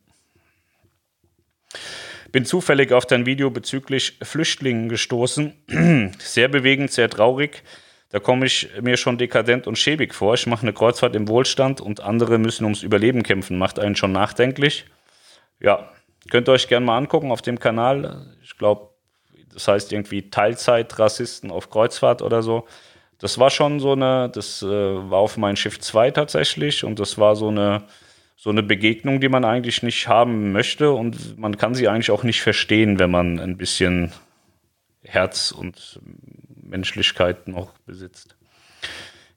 Bin 2.32 2.44
zufällig 2.44 2.92
auf 2.92 3.06
dein 3.06 3.26
Video 3.26 3.50
bezüglich 3.50 4.18
Flüchtlingen 4.22 4.88
gestoßen. 4.88 6.12
Sehr 6.18 6.48
bewegend, 6.48 6.90
sehr 6.92 7.08
traurig. 7.08 7.62
Da 8.10 8.18
komme 8.18 8.46
ich 8.46 8.68
mir 8.80 8.96
schon 8.96 9.18
dekadent 9.18 9.68
und 9.68 9.78
schäbig 9.78 10.14
vor. 10.14 10.34
Ich 10.34 10.46
mache 10.48 10.62
eine 10.62 10.72
Kreuzfahrt 10.72 11.14
im 11.14 11.28
Wohlstand 11.28 11.80
und 11.80 12.00
andere 12.00 12.38
müssen 12.38 12.64
ums 12.64 12.82
Überleben 12.82 13.22
kämpfen. 13.22 13.56
Macht 13.56 13.78
einen 13.78 13.94
schon 13.94 14.10
nachdenklich. 14.10 14.86
Ja, 15.60 15.92
könnt 16.28 16.48
ihr 16.48 16.52
euch 16.52 16.66
gerne 16.66 16.86
mal 16.86 16.98
angucken 16.98 17.30
auf 17.30 17.40
dem 17.40 17.60
Kanal. 17.60 18.34
Ich 18.42 18.58
glaube, 18.58 18.88
das 19.52 19.68
heißt 19.68 19.92
irgendwie 19.92 20.28
Teilzeitrassisten 20.28 21.52
auf 21.52 21.70
Kreuzfahrt 21.70 22.20
oder 22.20 22.42
so 22.42 22.66
das 23.20 23.38
war 23.38 23.50
schon 23.50 23.80
so 23.80 23.92
eine, 23.92 24.30
das 24.30 24.62
äh, 24.62 24.66
war 24.66 25.18
auf 25.18 25.36
mein 25.36 25.56
Schiff 25.56 25.78
2 25.78 26.10
tatsächlich 26.10 26.84
und 26.84 26.98
das 26.98 27.18
war 27.18 27.36
so 27.36 27.48
eine, 27.48 27.82
so 28.36 28.48
eine 28.50 28.62
Begegnung, 28.62 29.20
die 29.20 29.28
man 29.28 29.44
eigentlich 29.44 29.82
nicht 29.82 30.08
haben 30.08 30.52
möchte 30.52 30.90
und 30.90 31.38
man 31.38 31.58
kann 31.58 31.74
sie 31.74 31.86
eigentlich 31.86 32.10
auch 32.10 32.22
nicht 32.22 32.40
verstehen, 32.40 32.98
wenn 32.98 33.10
man 33.10 33.38
ein 33.38 33.58
bisschen 33.58 34.12
Herz 35.02 35.52
und 35.52 36.00
Menschlichkeit 36.62 37.46
noch 37.46 37.72
besitzt. 37.86 38.36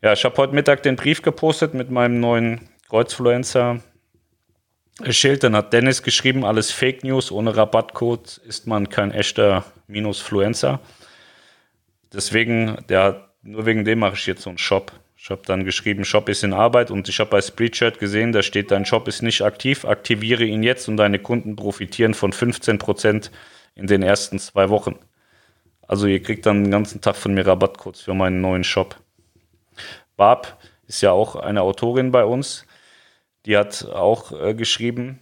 Ja, 0.02 0.14
ich 0.14 0.24
habe 0.24 0.38
heute 0.38 0.56
Mittag 0.56 0.84
den 0.84 0.96
Brief 0.96 1.22
gepostet 1.22 1.74
mit 1.74 1.92
meinem 1.92 2.20
neuen 2.20 2.70
Kreuzfluencer. 2.88 3.82
Schild, 5.10 5.44
dann 5.44 5.56
hat 5.56 5.74
Dennis 5.74 6.04
geschrieben, 6.04 6.46
alles 6.46 6.72
Fake 6.72 7.04
News, 7.04 7.32
ohne 7.32 7.58
Rabattcode 7.58 8.38
ist 8.46 8.68
man 8.68 8.90
kein 8.90 9.12
echter 9.12 9.66
Minusfluencer. 9.88 10.80
Deswegen, 12.14 12.78
der 12.90 13.04
hat 13.04 13.33
nur 13.44 13.66
wegen 13.66 13.86
dem 13.86 14.00
mache 14.00 14.16
ich 14.16 14.26
jetzt 14.26 14.42
so 14.42 14.50
einen 14.50 14.58
Shop. 14.58 14.92
Ich 15.18 15.30
habe 15.30 15.42
dann 15.46 15.64
geschrieben, 15.64 16.06
Shop 16.06 16.28
ist 16.30 16.44
in 16.44 16.54
Arbeit 16.54 16.92
und 16.92 17.08
ich 17.08 17.20
habe 17.20 17.30
bei 17.30 17.42
Spreadshirt 17.42 18.00
gesehen, 18.00 18.32
da 18.32 18.42
steht, 18.42 18.72
dein 18.72 18.86
Shop 18.86 19.08
ist 19.08 19.22
nicht 19.22 19.42
aktiv, 19.42 19.86
aktiviere 19.86 20.44
ihn 20.44 20.64
jetzt 20.64 20.88
und 20.88 20.98
deine 20.98 21.20
Kunden 21.20 21.56
profitieren 21.56 22.14
von 22.14 22.34
15% 22.34 23.30
in 23.76 23.88
den 23.88 24.02
ersten 24.02 24.40
zwei 24.40 24.70
Wochen. 24.70 24.98
Also 25.88 26.08
ihr 26.08 26.22
kriegt 26.22 26.46
dann 26.46 26.64
den 26.64 26.72
ganzen 26.72 27.02
Tag 27.02 27.16
von 27.16 27.34
mir 27.34 27.46
Rabattcodes 27.46 28.02
für 28.02 28.14
meinen 28.14 28.42
neuen 28.42 28.64
Shop. 28.64 28.96
Barb 30.16 30.58
ist 30.88 31.02
ja 31.02 31.12
auch 31.12 31.36
eine 31.36 31.62
Autorin 31.62 32.12
bei 32.12 32.24
uns. 32.24 32.66
Die 33.46 33.58
hat 33.58 33.86
auch 33.86 34.32
äh, 34.32 34.54
geschrieben, 34.54 35.20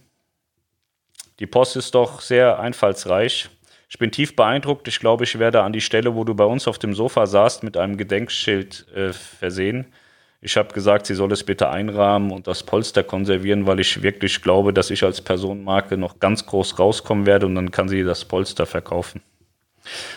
die 1.38 1.46
Post 1.46 1.76
ist 1.76 1.94
doch 1.94 2.20
sehr 2.20 2.60
einfallsreich. 2.60 3.50
Ich 3.92 3.98
bin 3.98 4.10
tief 4.10 4.34
beeindruckt. 4.34 4.88
Ich 4.88 5.00
glaube, 5.00 5.24
ich 5.24 5.38
werde 5.38 5.62
an 5.62 5.74
die 5.74 5.82
Stelle, 5.82 6.14
wo 6.14 6.24
du 6.24 6.34
bei 6.34 6.46
uns 6.46 6.66
auf 6.66 6.78
dem 6.78 6.94
Sofa 6.94 7.26
saßt, 7.26 7.62
mit 7.62 7.76
einem 7.76 7.98
Gedenkschild 7.98 8.86
äh, 8.96 9.12
versehen. 9.12 9.92
Ich 10.40 10.56
habe 10.56 10.72
gesagt, 10.72 11.04
sie 11.04 11.14
soll 11.14 11.30
es 11.30 11.44
bitte 11.44 11.68
einrahmen 11.68 12.30
und 12.30 12.46
das 12.46 12.62
Polster 12.62 13.04
konservieren, 13.04 13.66
weil 13.66 13.80
ich 13.80 14.02
wirklich 14.02 14.40
glaube, 14.40 14.72
dass 14.72 14.88
ich 14.88 15.04
als 15.04 15.20
Personenmarke 15.20 15.98
noch 15.98 16.20
ganz 16.20 16.46
groß 16.46 16.78
rauskommen 16.78 17.26
werde 17.26 17.44
und 17.44 17.54
dann 17.54 17.70
kann 17.70 17.90
sie 17.90 18.02
das 18.02 18.24
Polster 18.24 18.64
verkaufen. 18.64 19.20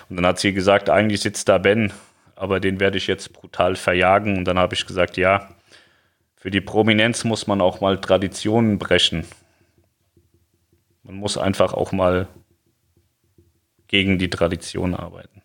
Und 0.10 0.16
dann 0.16 0.26
hat 0.26 0.40
sie 0.40 0.54
gesagt, 0.54 0.90
eigentlich 0.90 1.20
sitzt 1.20 1.50
da 1.50 1.58
Ben 1.58 1.92
aber 2.36 2.60
den 2.60 2.80
werde 2.80 2.98
ich 2.98 3.08
jetzt 3.08 3.34
brutal 3.34 3.76
verjagen. 3.76 4.38
Und 4.38 4.46
dann 4.46 4.60
habe 4.60 4.76
ich 4.76 4.86
gesagt, 4.86 5.18
ja, 5.18 5.50
für 6.36 6.52
die 6.52 6.62
Prominenz 6.62 7.24
muss 7.24 7.48
man 7.48 7.62
auch 7.62 7.82
mal 7.82 8.00
Traditionen 8.00 8.78
brechen. 8.78 9.26
Man 11.04 11.16
muss 11.16 11.38
einfach 11.38 11.74
auch 11.74 11.92
mal 11.92 12.28
gegen 13.88 14.18
die 14.18 14.30
Tradition 14.30 14.94
arbeiten. 14.94 15.42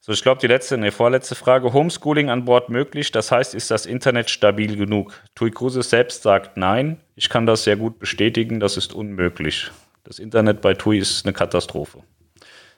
So, 0.00 0.10
ich 0.10 0.22
glaube, 0.22 0.40
die 0.40 0.48
letzte, 0.48 0.76
ne, 0.78 0.90
vorletzte 0.90 1.36
Frage. 1.36 1.72
Homeschooling 1.72 2.28
an 2.28 2.44
Bord 2.44 2.68
möglich? 2.68 3.12
Das 3.12 3.30
heißt, 3.30 3.54
ist 3.54 3.70
das 3.70 3.86
Internet 3.86 4.30
stabil 4.30 4.76
genug? 4.76 5.14
Tui 5.36 5.52
Kruse 5.52 5.82
selbst 5.82 6.24
sagt 6.24 6.56
nein. 6.56 7.00
Ich 7.14 7.28
kann 7.28 7.46
das 7.46 7.62
sehr 7.62 7.76
gut 7.76 8.00
bestätigen. 8.00 8.58
Das 8.58 8.76
ist 8.76 8.92
unmöglich. 8.92 9.70
Das 10.02 10.18
Internet 10.18 10.60
bei 10.60 10.74
TUI 10.74 10.98
ist 10.98 11.24
eine 11.24 11.32
Katastrophe. 11.32 12.02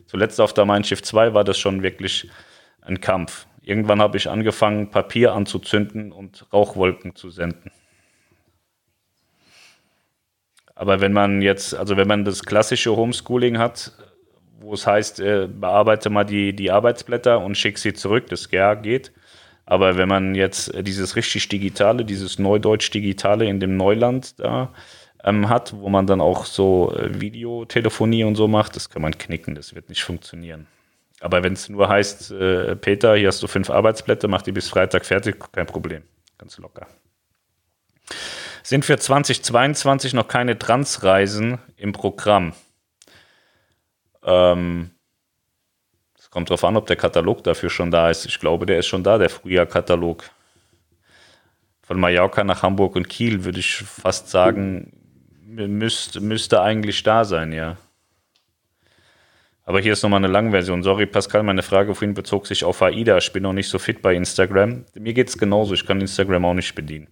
Zuletzt 0.06 0.40
auf 0.40 0.52
der 0.52 0.66
Mein 0.66 0.84
Schiff 0.84 1.02
2 1.02 1.32
war 1.32 1.44
das 1.44 1.58
schon 1.58 1.82
wirklich 1.82 2.28
ein 2.82 3.00
Kampf. 3.00 3.46
Irgendwann 3.62 4.02
habe 4.02 4.18
ich 4.18 4.28
angefangen, 4.28 4.90
Papier 4.90 5.32
anzuzünden 5.32 6.12
und 6.12 6.46
Rauchwolken 6.52 7.16
zu 7.16 7.30
senden. 7.30 7.70
Aber 10.74 11.00
wenn 11.00 11.14
man 11.14 11.40
jetzt, 11.40 11.74
also 11.74 11.96
wenn 11.96 12.08
man 12.08 12.26
das 12.26 12.42
klassische 12.42 12.94
Homeschooling 12.94 13.58
hat, 13.58 13.92
wo 14.64 14.74
es 14.74 14.86
heißt, 14.86 15.20
äh, 15.20 15.46
bearbeite 15.48 16.10
mal 16.10 16.24
die, 16.24 16.54
die 16.54 16.70
Arbeitsblätter 16.70 17.40
und 17.40 17.56
schick 17.56 17.78
sie 17.78 17.92
zurück, 17.92 18.26
das 18.28 18.48
ja 18.50 18.74
geht. 18.74 19.12
Aber 19.66 19.96
wenn 19.96 20.08
man 20.08 20.34
jetzt 20.34 20.72
dieses 20.86 21.16
richtig 21.16 21.48
Digitale, 21.48 22.04
dieses 22.04 22.38
Neudeutsch-Digitale 22.38 23.46
in 23.46 23.60
dem 23.60 23.76
Neuland 23.76 24.38
da 24.40 24.72
ähm, 25.22 25.48
hat, 25.48 25.74
wo 25.78 25.88
man 25.88 26.06
dann 26.06 26.20
auch 26.20 26.44
so 26.44 26.94
äh, 26.96 27.20
Videotelefonie 27.20 28.24
und 28.24 28.36
so 28.36 28.46
macht, 28.46 28.76
das 28.76 28.90
kann 28.90 29.02
man 29.02 29.16
knicken, 29.16 29.54
das 29.54 29.74
wird 29.74 29.88
nicht 29.88 30.02
funktionieren. 30.02 30.66
Aber 31.20 31.42
wenn 31.42 31.54
es 31.54 31.68
nur 31.68 31.88
heißt, 31.88 32.32
äh, 32.32 32.76
Peter, 32.76 33.16
hier 33.16 33.28
hast 33.28 33.42
du 33.42 33.46
fünf 33.46 33.70
Arbeitsblätter, 33.70 34.28
mach 34.28 34.42
die 34.42 34.52
bis 34.52 34.68
Freitag 34.68 35.06
fertig, 35.06 35.36
kein 35.52 35.66
Problem. 35.66 36.02
Ganz 36.36 36.58
locker. 36.58 36.86
Sind 38.62 38.84
für 38.84 38.98
2022 38.98 40.12
noch 40.12 40.28
keine 40.28 40.58
Transreisen 40.58 41.58
im 41.76 41.92
Programm? 41.92 42.52
Ähm, 44.24 44.90
es 46.18 46.30
kommt 46.30 46.50
darauf 46.50 46.64
an, 46.64 46.76
ob 46.76 46.86
der 46.86 46.96
Katalog 46.96 47.44
dafür 47.44 47.70
schon 47.70 47.90
da 47.90 48.10
ist. 48.10 48.26
Ich 48.26 48.40
glaube, 48.40 48.66
der 48.66 48.78
ist 48.78 48.86
schon 48.86 49.04
da, 49.04 49.18
der 49.18 49.30
Frühjahr-Katalog. 49.30 50.24
Von 51.82 52.00
Mallorca 52.00 52.42
nach 52.44 52.62
Hamburg 52.62 52.96
und 52.96 53.08
Kiel 53.08 53.44
würde 53.44 53.60
ich 53.60 53.76
fast 53.76 54.30
sagen, 54.30 54.92
müsste, 55.44 56.20
müsste 56.20 56.62
eigentlich 56.62 57.02
da 57.02 57.24
sein, 57.24 57.52
ja. 57.52 57.76
Aber 59.66 59.80
hier 59.80 59.94
ist 59.94 60.02
nochmal 60.02 60.18
eine 60.18 60.32
Langversion. 60.32 60.82
Sorry, 60.82 61.06
Pascal, 61.06 61.42
meine 61.42 61.62
Frage 61.62 61.94
vorhin 61.94 62.14
bezog 62.14 62.46
sich 62.46 62.64
auf 62.64 62.82
AIDA. 62.82 63.16
Ich 63.16 63.32
bin 63.32 63.42
noch 63.42 63.54
nicht 63.54 63.68
so 63.68 63.78
fit 63.78 64.02
bei 64.02 64.14
Instagram. 64.14 64.84
Mir 64.94 65.14
geht 65.14 65.28
es 65.28 65.38
genauso. 65.38 65.72
Ich 65.72 65.86
kann 65.86 66.00
Instagram 66.00 66.44
auch 66.44 66.54
nicht 66.54 66.74
bedienen. 66.74 67.08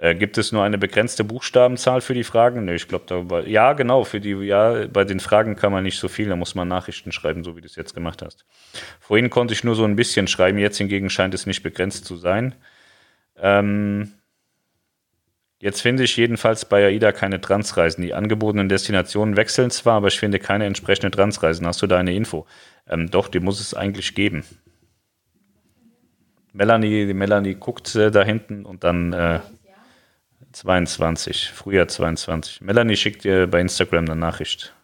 Äh, 0.00 0.14
gibt 0.14 0.38
es 0.38 0.50
nur 0.50 0.62
eine 0.64 0.78
begrenzte 0.78 1.24
Buchstabenzahl 1.24 2.00
für 2.00 2.14
die 2.14 2.24
Fragen? 2.24 2.64
Nö, 2.64 2.74
ich 2.74 2.88
glaube, 2.88 3.04
da 3.06 3.40
ja, 3.40 3.74
genau, 3.74 4.04
für 4.04 4.18
die, 4.18 4.30
ja, 4.30 4.86
bei 4.86 5.04
den 5.04 5.20
Fragen 5.20 5.56
kann 5.56 5.72
man 5.72 5.84
nicht 5.84 5.98
so 5.98 6.08
viel, 6.08 6.30
da 6.30 6.36
muss 6.36 6.54
man 6.54 6.68
Nachrichten 6.68 7.12
schreiben, 7.12 7.44
so 7.44 7.54
wie 7.54 7.60
du 7.60 7.66
es 7.66 7.76
jetzt 7.76 7.94
gemacht 7.94 8.22
hast. 8.22 8.46
Vorhin 8.98 9.28
konnte 9.28 9.52
ich 9.52 9.62
nur 9.62 9.74
so 9.74 9.84
ein 9.84 9.96
bisschen 9.96 10.26
schreiben, 10.26 10.56
jetzt 10.56 10.78
hingegen 10.78 11.10
scheint 11.10 11.34
es 11.34 11.44
nicht 11.44 11.62
begrenzt 11.62 12.06
zu 12.06 12.16
sein. 12.16 12.54
Ähm, 13.36 14.12
Jetzt 15.62 15.82
finde 15.82 16.04
ich 16.04 16.16
jedenfalls 16.16 16.64
bei 16.64 16.86
AIDA 16.86 17.12
keine 17.12 17.38
Transreisen. 17.38 18.02
Die 18.02 18.14
angebotenen 18.14 18.70
Destinationen 18.70 19.36
wechseln 19.36 19.70
zwar, 19.70 19.96
aber 19.96 20.08
ich 20.08 20.18
finde 20.18 20.38
keine 20.38 20.64
entsprechenden 20.64 21.12
Transreisen. 21.12 21.66
Hast 21.66 21.82
du 21.82 21.86
da 21.86 21.98
eine 21.98 22.14
Info? 22.14 22.46
Ähm, 22.88 23.10
doch, 23.10 23.28
die 23.28 23.40
muss 23.40 23.60
es 23.60 23.74
eigentlich 23.74 24.14
geben. 24.14 24.42
Melanie, 26.54 27.12
Melanie 27.12 27.56
guckt 27.56 27.94
äh, 27.94 28.10
da 28.10 28.24
hinten 28.24 28.64
und 28.64 28.84
dann 28.84 29.12
äh, 29.12 29.40
22, 30.52 31.50
Frühjahr 31.50 31.88
22. 31.88 32.60
Melanie 32.60 32.96
schickt 32.96 33.24
dir 33.24 33.46
bei 33.46 33.60
Instagram 33.60 34.06
eine 34.06 34.16
Nachricht. 34.16 34.74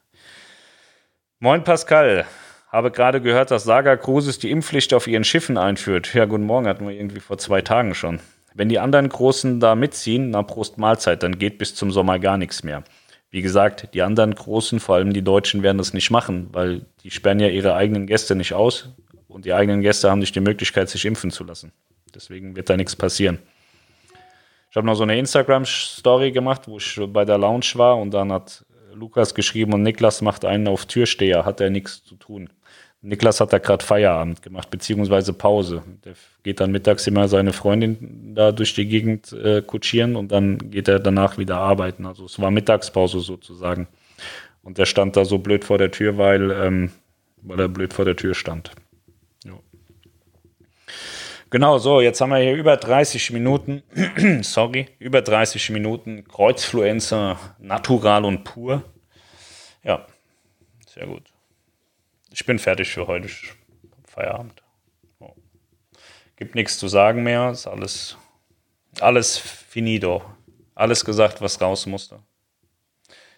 Moin 1.41 1.65
Pascal, 1.65 2.25
habe 2.71 2.91
gerade 2.91 3.21
gehört, 3.21 3.51
dass 3.51 3.65
Saga 3.65 3.97
Cruises 3.97 4.39
die 4.39 4.51
Impfpflicht 4.51 4.95
auf 4.95 5.07
ihren 5.07 5.25
Schiffen 5.25 5.59
einführt. 5.59 6.15
Ja, 6.15 6.25
guten 6.25 6.45
Morgen, 6.45 6.69
hatten 6.69 6.87
wir 6.87 6.95
irgendwie 6.95 7.21
vor 7.21 7.39
zwei 7.39 7.63
Tagen 7.63 7.95
schon. 7.95 8.21
Wenn 8.55 8.69
die 8.69 8.79
anderen 8.79 9.09
Großen 9.09 9.61
da 9.61 9.75
mitziehen, 9.75 10.31
na 10.31 10.43
Prost 10.43 10.79
Mahlzeit, 10.79 11.23
dann 11.23 11.39
geht 11.39 11.59
bis 11.59 11.75
zum 11.75 11.91
Sommer 11.91 12.19
gar 12.19 12.39
nichts 12.39 12.63
mehr. 12.63 12.85
Wie 13.31 13.43
gesagt, 13.43 13.89
die 13.93 14.03
anderen 14.03 14.35
Großen, 14.35 14.81
vor 14.81 14.95
allem 14.95 15.13
die 15.13 15.23
Deutschen, 15.23 15.63
werden 15.63 15.79
das 15.79 15.93
nicht 15.93 16.11
machen, 16.11 16.49
weil 16.53 16.87
die 17.03 17.11
sperren 17.11 17.41
ja 17.41 17.49
ihre 17.49 17.75
eigenen 17.75 18.07
Gäste 18.07 18.35
nicht 18.35 18.55
aus 18.55 18.95
und 19.29 19.45
die 19.45 19.53
eigenen 19.53 19.83
Gäste 19.83 20.11
haben 20.11 20.21
nicht 20.21 20.35
die 20.35 20.41
Möglichkeit, 20.41 20.89
sich 20.89 21.05
impfen 21.05 21.31
zu 21.31 21.45
lassen. 21.45 21.73
Deswegen 22.15 22.57
wird 22.57 22.71
da 22.71 22.77
nichts 22.77 22.97
passieren. 22.97 23.41
Ich 24.77 24.79
habe 24.79 24.89
noch 24.89 24.95
so 24.95 25.05
eine 25.05 25.19
Instagram-Story 25.19 26.33
gemacht, 26.33 26.69
wo 26.69 26.77
ich 26.77 27.01
bei 27.09 27.25
der 27.25 27.39
Lounge 27.39 27.65
war 27.77 27.97
und 27.97 28.11
dann 28.11 28.31
hat 28.31 28.67
Lukas 28.93 29.35
geschrieben 29.35 29.73
und 29.73 29.83
Niklas 29.83 30.21
macht 30.21 30.45
einen 30.45 30.69
auf 30.69 30.85
Türsteher, 30.85 31.47
hat 31.47 31.63
er 31.63 31.71
nichts 31.71 32.05
zu 32.05 32.15
tun. 32.17 32.51
Niklas 33.01 33.41
hat 33.41 33.55
da 33.55 33.59
gerade 33.59 33.83
Feierabend 33.83 34.43
gemacht, 34.43 34.69
beziehungsweise 34.69 35.33
Pause. 35.33 35.83
Der 36.05 36.13
geht 36.43 36.61
dann 36.61 36.73
mittags 36.73 37.07
immer 37.07 37.27
seine 37.27 37.55
Freundin 37.55 38.35
da 38.35 38.53
durch 38.53 38.75
die 38.75 38.87
Gegend 38.87 39.33
äh, 39.33 39.63
kutschieren 39.63 40.15
und 40.15 40.31
dann 40.31 40.59
geht 40.59 40.89
er 40.89 41.01
danach 41.01 41.39
wieder 41.39 41.57
arbeiten. 41.57 42.05
Also 42.05 42.27
es 42.27 42.39
war 42.39 42.51
Mittagspause 42.51 43.21
sozusagen. 43.21 43.89
Und 44.63 44.77
der 44.77 44.85
stand 44.85 45.17
da 45.17 45.25
so 45.25 45.39
blöd 45.39 45.65
vor 45.65 45.79
der 45.79 45.91
Tür, 45.91 46.19
weil, 46.19 46.51
ähm, 46.51 46.91
weil 47.41 47.61
er 47.61 47.69
blöd 47.69 47.95
vor 47.95 48.05
der 48.05 48.17
Tür 48.17 48.35
stand. 48.35 48.73
Genau, 51.51 51.79
so, 51.79 52.01
jetzt 52.01 52.21
haben 52.21 52.31
wir 52.31 52.39
hier 52.39 52.55
über 52.55 52.77
30 52.77 53.31
Minuten, 53.31 53.83
sorry, 54.43 54.89
über 54.99 55.23
30 55.23 55.71
Minuten 55.71 56.27
Kreuzfluencer, 56.27 57.39
natural 57.59 58.25
und 58.25 58.45
pur. 58.45 58.83
Ja, 59.85 60.07
sehr 60.87 61.07
gut 61.07 61.23
ich 62.37 62.45
bin 62.45 62.59
fertig 62.59 62.91
für 62.91 63.07
heute. 63.07 63.31
Feierabend. 64.07 64.63
Oh. 65.21 65.33
Gibt 66.37 66.55
nichts 66.55 66.79
zu 66.79 66.87
sagen 66.87 67.23
mehr. 67.23 67.51
Ist 67.51 67.67
alles, 67.67 68.19
alles 69.01 69.39
finito. 69.39 70.23
Alles 70.75 71.07
gesagt, 71.07 71.41
was 71.41 71.59
raus 71.63 71.87
musste. 71.87 72.19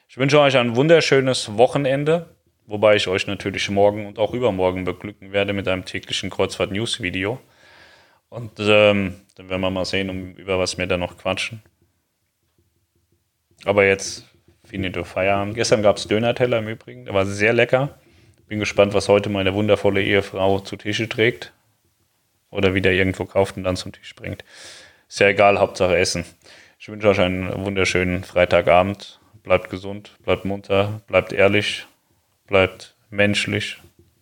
Ich 0.08 0.16
wünsche 0.16 0.40
euch 0.40 0.56
ein 0.56 0.74
wunderschönes 0.74 1.56
Wochenende, 1.56 2.34
wobei 2.66 2.96
ich 2.96 3.06
euch 3.06 3.28
natürlich 3.28 3.70
morgen 3.70 4.04
und 4.04 4.18
auch 4.18 4.34
übermorgen 4.34 4.82
beglücken 4.82 5.30
werde 5.30 5.52
mit 5.52 5.68
einem 5.68 5.84
täglichen 5.84 6.28
Kreuzfahrt-News-Video. 6.28 7.38
Und 8.28 8.52
ähm, 8.60 9.14
dann 9.36 9.48
werden 9.48 9.60
wir 9.60 9.70
mal 9.70 9.84
sehen, 9.84 10.10
um, 10.10 10.32
über 10.34 10.58
was 10.58 10.76
wir 10.76 10.86
da 10.86 10.96
noch 10.96 11.16
quatschen. 11.16 11.62
Aber 13.64 13.84
jetzt 13.84 14.24
finito 14.64 15.04
Feierabend. 15.04 15.54
Gestern 15.54 15.82
gab 15.82 15.96
es 15.96 16.06
Döner-Teller 16.06 16.58
im 16.58 16.68
Übrigen. 16.68 17.06
Der 17.06 17.14
war 17.14 17.26
sehr 17.26 17.52
lecker. 17.52 17.98
Bin 18.46 18.58
gespannt, 18.58 18.94
was 18.94 19.08
heute 19.08 19.30
meine 19.30 19.54
wundervolle 19.54 20.02
Ehefrau 20.02 20.60
zu 20.60 20.76
Tische 20.76 21.08
trägt. 21.08 21.52
Oder 22.50 22.74
wieder 22.74 22.92
irgendwo 22.92 23.24
kauft 23.24 23.56
und 23.56 23.64
dann 23.64 23.76
zum 23.76 23.92
Tisch 23.92 24.14
bringt. 24.14 24.44
Ist 25.08 25.20
ja 25.20 25.28
egal, 25.28 25.58
Hauptsache 25.58 25.96
Essen. 25.96 26.24
Ich 26.78 26.88
wünsche 26.88 27.08
euch 27.08 27.20
einen 27.20 27.64
wunderschönen 27.64 28.24
Freitagabend. 28.24 29.20
Bleibt 29.42 29.70
gesund, 29.70 30.12
bleibt 30.24 30.44
munter, 30.44 31.00
bleibt 31.06 31.32
ehrlich, 31.32 31.86
bleibt 32.46 32.94
menschlich 33.10 33.78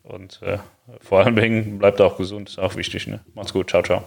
und 0.06 0.40
äh, 0.42 0.58
vor 1.00 1.20
allen 1.20 1.36
Dingen 1.36 1.78
bleibt 1.78 2.00
auch 2.00 2.16
gesund, 2.16 2.48
ist 2.48 2.58
auch 2.58 2.76
wichtig. 2.76 3.06
Ne? 3.06 3.20
Macht's 3.34 3.52
gut, 3.52 3.70
ciao, 3.70 3.82
ciao. 3.82 4.04